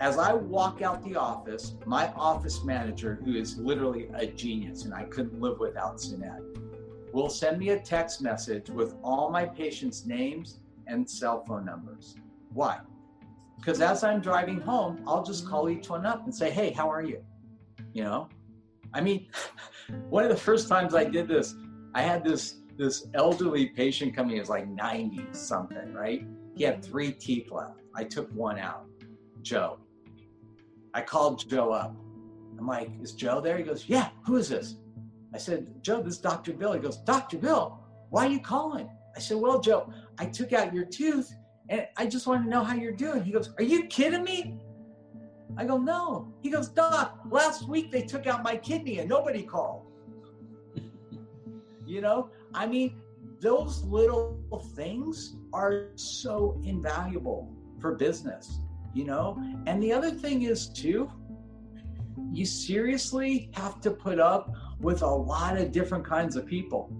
as 0.00 0.16
I 0.16 0.32
walk 0.32 0.82
out 0.82 1.02
the 1.04 1.16
office, 1.16 1.74
my 1.84 2.08
office 2.14 2.64
manager, 2.64 3.18
who 3.24 3.34
is 3.34 3.58
literally 3.58 4.08
a 4.14 4.26
genius, 4.26 4.84
and 4.84 4.94
I 4.94 5.04
couldn't 5.04 5.40
live 5.40 5.58
without 5.58 5.98
Sunette, 5.98 6.42
will 7.12 7.28
send 7.28 7.58
me 7.58 7.70
a 7.70 7.78
text 7.80 8.22
message 8.22 8.70
with 8.70 8.94
all 9.02 9.30
my 9.30 9.44
patients' 9.44 10.06
names 10.06 10.60
and 10.86 11.08
cell 11.08 11.44
phone 11.44 11.64
numbers. 11.64 12.16
Why? 12.58 12.80
Because 13.56 13.80
as 13.80 14.02
I'm 14.02 14.20
driving 14.20 14.60
home, 14.60 15.04
I'll 15.06 15.22
just 15.22 15.46
call 15.46 15.70
each 15.70 15.88
one 15.88 16.04
up 16.04 16.24
and 16.24 16.34
say, 16.34 16.50
hey, 16.50 16.72
how 16.72 16.90
are 16.90 17.04
you? 17.04 17.24
You 17.92 18.02
know? 18.02 18.28
I 18.92 19.00
mean, 19.00 19.28
one 20.10 20.24
of 20.24 20.30
the 20.30 20.36
first 20.36 20.68
times 20.68 20.92
I 20.92 21.04
did 21.04 21.28
this, 21.28 21.54
I 21.94 22.02
had 22.02 22.24
this 22.24 22.56
this 22.76 23.06
elderly 23.14 23.66
patient 23.66 24.14
coming, 24.14 24.34
he 24.34 24.40
was 24.40 24.48
like 24.48 24.66
90 24.66 25.26
something, 25.30 25.92
right? 25.92 26.26
He 26.56 26.64
had 26.64 26.84
three 26.84 27.12
teeth 27.12 27.52
left. 27.52 27.80
I 27.94 28.02
took 28.02 28.28
one 28.32 28.58
out. 28.58 28.86
Joe. 29.42 29.78
I 30.94 31.02
called 31.02 31.48
Joe 31.48 31.70
up. 31.70 31.94
I'm 32.58 32.66
like, 32.66 32.90
is 33.00 33.12
Joe 33.12 33.40
there? 33.40 33.56
He 33.56 33.62
goes, 33.62 33.88
yeah, 33.88 34.08
who 34.26 34.34
is 34.34 34.48
this? 34.48 34.76
I 35.32 35.38
said, 35.38 35.68
Joe, 35.80 36.02
this 36.02 36.14
is 36.14 36.20
Dr. 36.20 36.54
Bill. 36.54 36.72
He 36.72 36.80
goes, 36.80 36.96
Dr. 36.98 37.38
Bill, 37.38 37.78
why 38.10 38.26
are 38.26 38.30
you 38.30 38.40
calling? 38.40 38.88
I 39.16 39.20
said, 39.20 39.36
well, 39.36 39.60
Joe, 39.60 39.92
I 40.18 40.26
took 40.26 40.52
out 40.52 40.74
your 40.74 40.84
tooth 40.84 41.32
and 41.68 41.86
I 41.96 42.06
just 42.06 42.26
want 42.26 42.44
to 42.44 42.50
know 42.50 42.64
how 42.64 42.74
you're 42.74 42.92
doing. 42.92 43.22
He 43.22 43.32
goes, 43.32 43.50
Are 43.58 43.64
you 43.64 43.86
kidding 43.86 44.24
me? 44.24 44.58
I 45.56 45.64
go, 45.64 45.76
No. 45.76 46.32
He 46.42 46.50
goes, 46.50 46.68
Doc, 46.68 47.20
last 47.30 47.68
week 47.68 47.90
they 47.90 48.02
took 48.02 48.26
out 48.26 48.42
my 48.42 48.56
kidney 48.56 48.98
and 48.98 49.08
nobody 49.08 49.42
called. 49.42 49.82
you 51.86 52.00
know, 52.00 52.30
I 52.54 52.66
mean, 52.66 53.00
those 53.40 53.82
little 53.84 54.38
things 54.74 55.36
are 55.52 55.88
so 55.94 56.60
invaluable 56.64 57.52
for 57.80 57.94
business, 57.94 58.60
you 58.94 59.04
know? 59.04 59.40
And 59.66 59.82
the 59.82 59.92
other 59.92 60.10
thing 60.10 60.42
is, 60.42 60.68
too, 60.68 61.10
you 62.32 62.44
seriously 62.44 63.50
have 63.54 63.80
to 63.82 63.90
put 63.90 64.18
up 64.18 64.52
with 64.80 65.02
a 65.02 65.06
lot 65.06 65.56
of 65.56 65.72
different 65.72 66.04
kinds 66.04 66.36
of 66.36 66.46
people, 66.46 66.92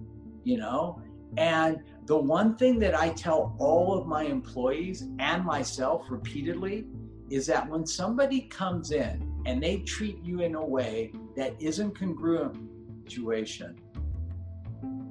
you 0.43 0.57
know? 0.57 1.01
And 1.37 1.83
the 2.09 2.17
one 2.17 2.55
thing 2.55 2.79
that 2.79 2.99
I 2.99 3.09
tell 3.09 3.55
all 3.59 3.95
of 3.95 4.07
my 4.07 4.23
employees 4.23 5.03
and 5.19 5.45
myself 5.45 6.07
repeatedly 6.09 6.87
is 7.29 7.45
that 7.45 7.69
when 7.69 7.85
somebody 7.85 8.41
comes 8.41 8.89
in 8.89 9.31
and 9.45 9.61
they 9.61 9.81
treat 9.81 10.17
you 10.23 10.41
in 10.41 10.55
a 10.55 10.65
way 10.65 11.13
that 11.35 11.53
isn't 11.61 11.95
congruent 11.95 12.57
situation, 13.03 13.79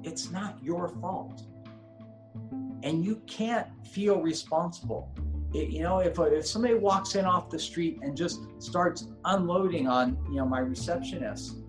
it's 0.03 0.29
not 0.29 0.61
your 0.61 0.89
fault. 0.89 1.43
And 2.83 3.05
you 3.05 3.21
can't 3.27 3.69
feel 3.87 4.21
responsible. 4.21 5.09
It, 5.53 5.69
you 5.69 5.83
know, 5.83 5.99
if, 5.99 6.19
if 6.19 6.45
somebody 6.45 6.73
walks 6.73 7.15
in 7.15 7.23
off 7.23 7.49
the 7.49 7.59
street 7.59 7.99
and 8.01 8.15
just 8.15 8.41
starts 8.61 9.07
unloading 9.23 9.87
on, 9.87 10.17
you 10.27 10.35
know, 10.35 10.45
my 10.45 10.59
receptionist, 10.59 11.59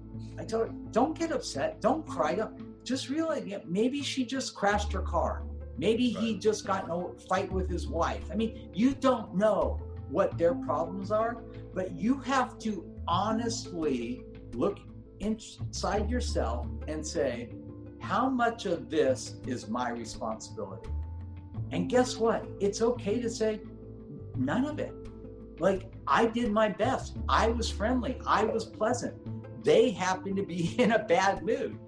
I 0.41 0.43
tell 0.43 0.65
her, 0.65 0.71
don't 0.91 1.17
get 1.17 1.31
upset, 1.31 1.81
don't 1.81 2.05
cry, 2.05 2.35
don't, 2.35 2.70
just 2.91 3.09
realize 3.09 3.47
yeah, 3.47 3.59
maybe 3.65 4.03
she 4.03 4.25
just 4.25 4.57
crashed 4.57 4.93
her 4.93 5.01
car. 5.01 5.45
Maybe 5.79 6.13
right. 6.13 6.25
he 6.25 6.39
just 6.39 6.67
got 6.67 6.85
in 6.85 6.91
a 6.91 7.09
fight 7.29 7.51
with 7.53 7.71
his 7.71 7.87
wife. 7.87 8.25
I 8.33 8.35
mean, 8.35 8.69
you 8.75 8.95
don't 8.95 9.33
know 9.33 9.81
what 10.09 10.37
their 10.37 10.55
problems 10.55 11.13
are, 11.13 11.37
but 11.73 11.93
you 11.93 12.19
have 12.19 12.59
to 12.59 12.85
honestly 13.07 14.25
look 14.55 14.81
inside 15.21 16.11
yourself 16.11 16.67
and 16.89 17.07
say, 17.07 17.51
how 18.01 18.29
much 18.29 18.67
of 18.67 18.91
this 18.91 19.37
is 19.47 19.69
my 19.69 19.91
responsibility? 19.91 20.91
And 21.71 21.89
guess 21.89 22.17
what? 22.17 22.45
It's 22.59 22.83
okay 22.83 23.21
to 23.21 23.31
say, 23.31 23.61
none 24.37 24.65
of 24.65 24.81
it. 24.81 24.93
Like, 25.61 25.93
I 26.09 26.27
did 26.27 26.51
my 26.51 26.71
best. 26.71 27.19
I 27.29 27.49
was 27.51 27.71
friendly. 27.71 28.21
I 28.27 28.43
was 28.45 28.65
pleasant. 28.65 29.15
They 29.63 29.91
happened 29.91 30.37
to 30.39 30.43
be 30.43 30.75
in 30.79 30.91
a 30.91 30.99
bad 30.99 31.45
mood. 31.45 31.79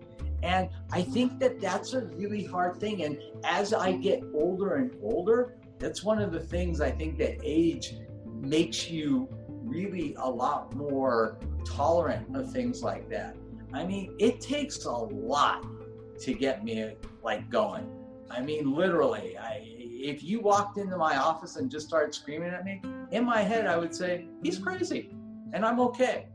And 0.42 0.68
I 0.90 1.02
think 1.02 1.38
that 1.38 1.61
that's 1.61 1.92
a 1.94 2.00
really 2.07 2.44
hard 2.44 2.76
thing. 2.81 3.05
And 3.05 3.18
as 3.44 3.72
I 3.72 3.92
get 3.92 4.22
older 4.35 4.74
and 4.74 4.94
older, 5.02 5.55
that's 5.78 6.02
one 6.02 6.20
of 6.20 6.33
the 6.33 6.40
things 6.40 6.81
I 6.81 6.90
think 6.90 7.18
that 7.18 7.38
age 7.42 7.94
makes 8.26 8.90
you 8.90 9.28
really 9.62 10.14
a 10.18 10.28
lot 10.28 10.74
more 10.74 11.38
tolerant 11.64 12.37
of 12.37 12.50
things 12.50 12.83
like 12.83 13.09
that. 13.11 13.37
I 13.72 13.85
mean, 13.85 14.14
it 14.18 14.40
takes 14.40 14.85
a 14.85 14.90
lot 14.90 15.64
to 16.20 16.35
get 16.35 16.64
me 16.64 16.94
like 17.22 17.48
going. 17.48 17.88
I 18.31 18.40
mean, 18.40 18.74
literally, 18.74 19.38
I, 19.38 19.61
if 19.64 20.22
you 20.22 20.40
walked 20.40 20.78
into 20.78 20.96
my 20.96 21.16
office 21.16 21.57
and 21.57 21.70
just 21.70 21.87
started 21.87 22.14
screaming 22.14 22.50
at 22.50 22.64
me, 22.64 22.83
in 23.11 23.24
my 23.24 23.42
head, 23.42 23.66
I 23.66 23.76
would 23.76 23.94
say, 23.94 24.26
he's 24.42 24.59
crazy 24.59 25.11
and 25.52 25.64
I'm 25.64 25.81
okay. 25.81 26.26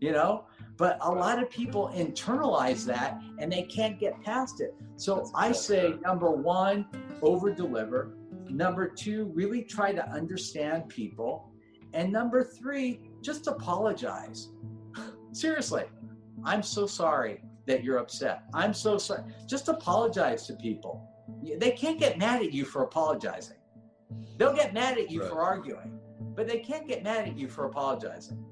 You 0.00 0.12
know, 0.12 0.44
but 0.80 0.96
a 1.02 1.10
lot 1.10 1.38
of 1.40 1.50
people 1.50 1.92
internalize 1.94 2.86
that 2.86 3.20
and 3.38 3.52
they 3.52 3.64
can't 3.64 4.00
get 4.00 4.18
past 4.22 4.62
it. 4.62 4.74
So 4.96 5.30
I 5.34 5.52
say 5.52 5.96
number 6.02 6.30
one, 6.30 6.86
over 7.20 7.52
deliver. 7.52 8.14
Number 8.48 8.88
two, 8.88 9.30
really 9.34 9.62
try 9.62 9.92
to 9.92 10.02
understand 10.10 10.88
people. 10.88 11.52
And 11.92 12.10
number 12.10 12.42
three, 12.42 13.10
just 13.20 13.46
apologize. 13.46 14.48
Seriously, 15.32 15.84
I'm 16.44 16.62
so 16.62 16.86
sorry 16.86 17.42
that 17.66 17.84
you're 17.84 17.98
upset. 17.98 18.44
I'm 18.54 18.72
so 18.72 18.96
sorry. 18.96 19.24
Just 19.46 19.68
apologize 19.68 20.46
to 20.46 20.54
people. 20.54 21.06
They 21.58 21.72
can't 21.72 21.98
get 21.98 22.16
mad 22.16 22.40
at 22.40 22.54
you 22.54 22.64
for 22.64 22.84
apologizing. 22.84 23.58
They'll 24.38 24.56
get 24.56 24.72
mad 24.72 24.96
at 24.96 25.10
you 25.10 25.20
right. 25.20 25.30
for 25.30 25.42
arguing, 25.42 26.00
but 26.34 26.48
they 26.48 26.60
can't 26.60 26.88
get 26.88 27.04
mad 27.04 27.28
at 27.28 27.36
you 27.36 27.50
for 27.50 27.66
apologizing. 27.66 28.42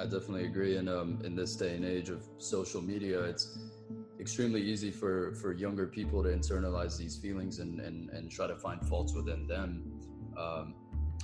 I 0.00 0.04
definitely 0.04 0.44
agree. 0.44 0.76
And 0.76 0.88
um, 0.88 1.18
in 1.24 1.34
this 1.34 1.56
day 1.56 1.74
and 1.74 1.84
age 1.84 2.08
of 2.08 2.24
social 2.38 2.80
media, 2.80 3.20
it's 3.22 3.58
extremely 4.20 4.62
easy 4.62 4.90
for, 4.90 5.34
for 5.34 5.52
younger 5.52 5.86
people 5.86 6.22
to 6.22 6.28
internalize 6.28 6.96
these 6.96 7.16
feelings 7.16 7.58
and, 7.58 7.80
and, 7.80 8.10
and 8.10 8.30
try 8.30 8.46
to 8.46 8.56
find 8.56 8.80
faults 8.86 9.12
within 9.14 9.46
them. 9.46 9.92
Um, 10.38 10.74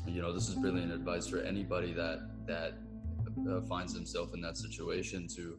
you 0.07 0.21
know, 0.21 0.33
this 0.33 0.49
is 0.49 0.57
brilliant 0.57 0.93
advice 0.93 1.27
for 1.27 1.39
anybody 1.39 1.93
that 1.93 2.47
that 2.47 2.75
uh, 3.51 3.61
finds 3.63 3.95
himself 3.95 4.35
in 4.35 4.41
that 4.41 4.57
situation 4.57 5.27
to 5.29 5.59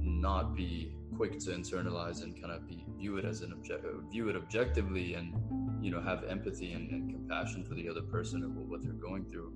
not 0.00 0.54
be 0.54 0.94
quick 1.16 1.38
to 1.38 1.50
internalize 1.50 2.22
and 2.22 2.40
kind 2.40 2.52
of 2.52 2.66
be 2.66 2.84
view 2.98 3.16
it 3.16 3.24
as 3.24 3.42
an 3.42 3.52
object 3.52 3.84
view 4.10 4.28
it 4.28 4.36
objectively 4.36 5.14
and 5.14 5.34
you 5.80 5.90
know 5.90 6.00
have 6.00 6.24
empathy 6.24 6.72
and, 6.72 6.90
and 6.90 7.10
compassion 7.10 7.64
for 7.64 7.74
the 7.74 7.88
other 7.88 8.02
person 8.02 8.42
and 8.42 8.54
what 8.68 8.82
they're 8.82 8.92
going 8.92 9.24
through 9.24 9.52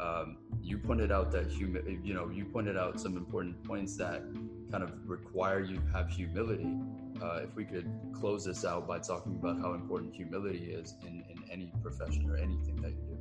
um, 0.00 0.38
you 0.60 0.78
pointed 0.78 1.12
out 1.12 1.30
that 1.32 1.46
humi- 1.46 1.98
you 2.02 2.14
know 2.14 2.28
you 2.30 2.44
pointed 2.44 2.76
out 2.76 3.00
some 3.00 3.16
important 3.16 3.62
points 3.64 3.96
that 3.96 4.22
kind 4.70 4.82
of 4.82 4.92
require 5.08 5.60
you 5.60 5.76
to 5.76 5.86
have 5.92 6.08
humility 6.08 6.76
uh, 7.22 7.40
if 7.42 7.54
we 7.54 7.64
could 7.64 7.90
close 8.12 8.44
this 8.44 8.64
out 8.64 8.86
by 8.86 8.98
talking 8.98 9.36
about 9.36 9.58
how 9.58 9.74
important 9.74 10.14
humility 10.14 10.72
is 10.72 10.94
in, 11.02 11.24
in 11.30 11.42
any 11.50 11.72
profession 11.82 12.28
or 12.28 12.36
anything 12.36 12.76
that 12.76 12.90
you 12.90 13.02
do 13.08 13.18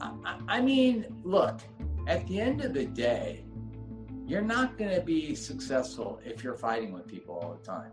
I, 0.00 0.38
I 0.48 0.60
mean 0.60 1.06
look 1.24 1.60
at 2.06 2.26
the 2.28 2.40
end 2.40 2.62
of 2.62 2.74
the 2.74 2.86
day 2.86 3.44
you're 4.28 4.42
not 4.42 4.76
going 4.76 4.94
to 4.94 5.00
be 5.00 5.34
successful 5.34 6.20
if 6.22 6.44
you're 6.44 6.54
fighting 6.54 6.92
with 6.92 7.06
people 7.06 7.36
all 7.36 7.58
the 7.58 7.64
time. 7.64 7.92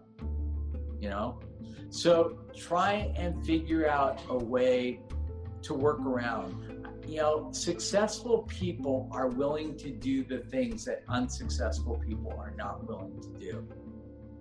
You 1.00 1.10
know? 1.10 1.39
So 1.89 2.39
try 2.54 3.13
and 3.15 3.43
figure 3.45 3.88
out 3.88 4.19
a 4.30 4.38
way 4.38 5.00
to 5.62 5.74
work 5.74 6.02
around. 6.02 6.74
You 7.07 7.17
know, 7.17 7.49
successful 7.51 8.43
people 8.43 9.09
are 9.11 9.27
willing 9.27 9.77
to 9.77 9.89
do 9.89 10.23
the 10.23 10.39
things 10.39 10.85
that 10.85 11.03
unsuccessful 11.07 12.01
people 12.05 12.33
are 12.37 12.53
not 12.57 12.87
willing 12.87 13.19
to 13.21 13.29
do. 13.39 13.67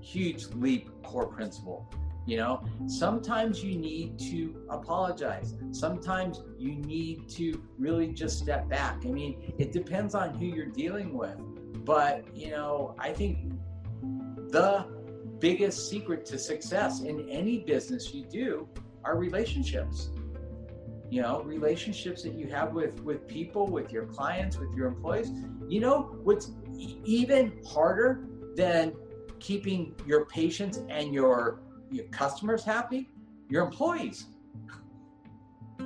Huge 0.01 0.47
leap 0.55 0.91
core 1.03 1.27
principle. 1.27 1.89
You 2.27 2.39
know, 2.39 2.65
sometimes 2.87 3.63
you 3.63 3.77
need 3.77 4.19
to 4.21 4.67
apologize. 4.71 5.55
Sometimes 5.73 6.43
you 6.59 6.75
need 6.75 7.29
to 7.31 7.63
really 7.79 8.09
just 8.09 8.39
step 8.39 8.67
back. 8.69 9.03
I 9.05 9.09
mean, 9.09 9.55
it 9.59 9.73
depends 9.73 10.15
on 10.15 10.33
who 10.39 10.47
you're 10.47 10.67
dealing 10.67 11.13
with 11.13 11.39
but, 11.85 12.25
you 12.35 12.51
know, 12.51 12.95
I 12.99 13.13
think 13.13 13.53
the 14.51 14.87
biggest 15.39 15.91
secret 15.91 16.25
to 16.27 16.39
success 16.39 17.03
in 17.03 17.29
any 17.29 17.59
business 17.59 18.15
you 18.15 18.25
do 18.25 18.69
are 19.05 19.19
relationships. 19.19 20.11
You 21.15 21.23
know, 21.23 21.43
relationships 21.43 22.25
that 22.25 22.35
you 22.35 22.49
have 22.49 22.73
with 22.73 23.01
with 23.05 23.29
people, 23.29 23.69
with 23.69 23.93
your 23.93 24.05
clients, 24.07 24.59
with 24.59 24.75
your 24.75 24.89
employees. 24.89 25.31
You 25.69 25.79
know, 25.79 26.19
what's 26.25 26.51
even 27.05 27.61
harder 27.65 28.27
than 28.57 28.95
keeping 29.39 29.95
your 30.05 30.25
patients 30.25 30.81
and 30.89 31.15
your 31.15 31.61
your 31.93 32.07
customers 32.07 32.65
happy? 32.65 33.11
Your 33.49 33.65
employees. 33.65 34.27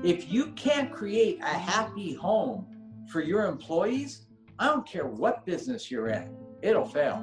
If 0.02 0.32
you 0.32 0.52
can't 0.52 0.90
create 0.90 1.40
a 1.42 1.58
happy 1.72 2.14
home 2.14 2.66
for 3.12 3.20
your 3.20 3.44
employees, 3.44 4.24
I 4.58 4.64
don't 4.68 4.86
care 4.86 5.08
what 5.08 5.44
business 5.44 5.90
you're 5.90 6.08
in, 6.08 6.34
it'll 6.62 6.86
fail. 6.86 7.22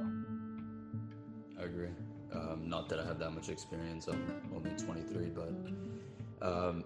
I 1.59 1.63
agree. 1.63 1.89
Um, 2.31 2.69
not 2.69 2.87
that 2.89 2.99
I 2.99 3.03
have 3.03 3.17
that 3.17 3.31
much 3.31 3.49
experience. 3.49 4.07
I'm 4.07 4.43
only 4.53 4.69
23, 4.77 5.31
but 5.31 6.47
um, 6.47 6.83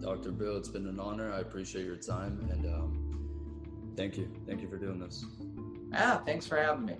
Dr. 0.00 0.30
Bill, 0.30 0.56
it's 0.56 0.68
been 0.68 0.86
an 0.86 1.00
honor. 1.00 1.32
I 1.32 1.40
appreciate 1.40 1.84
your 1.84 1.96
time 1.96 2.48
and 2.50 2.66
um, 2.66 3.92
thank 3.96 4.16
you. 4.16 4.30
Thank 4.46 4.62
you 4.62 4.68
for 4.68 4.78
doing 4.78 5.00
this. 5.00 5.24
Ah, 5.92 6.22
thanks 6.24 6.46
for 6.46 6.56
having 6.56 6.86
me. 6.86 6.94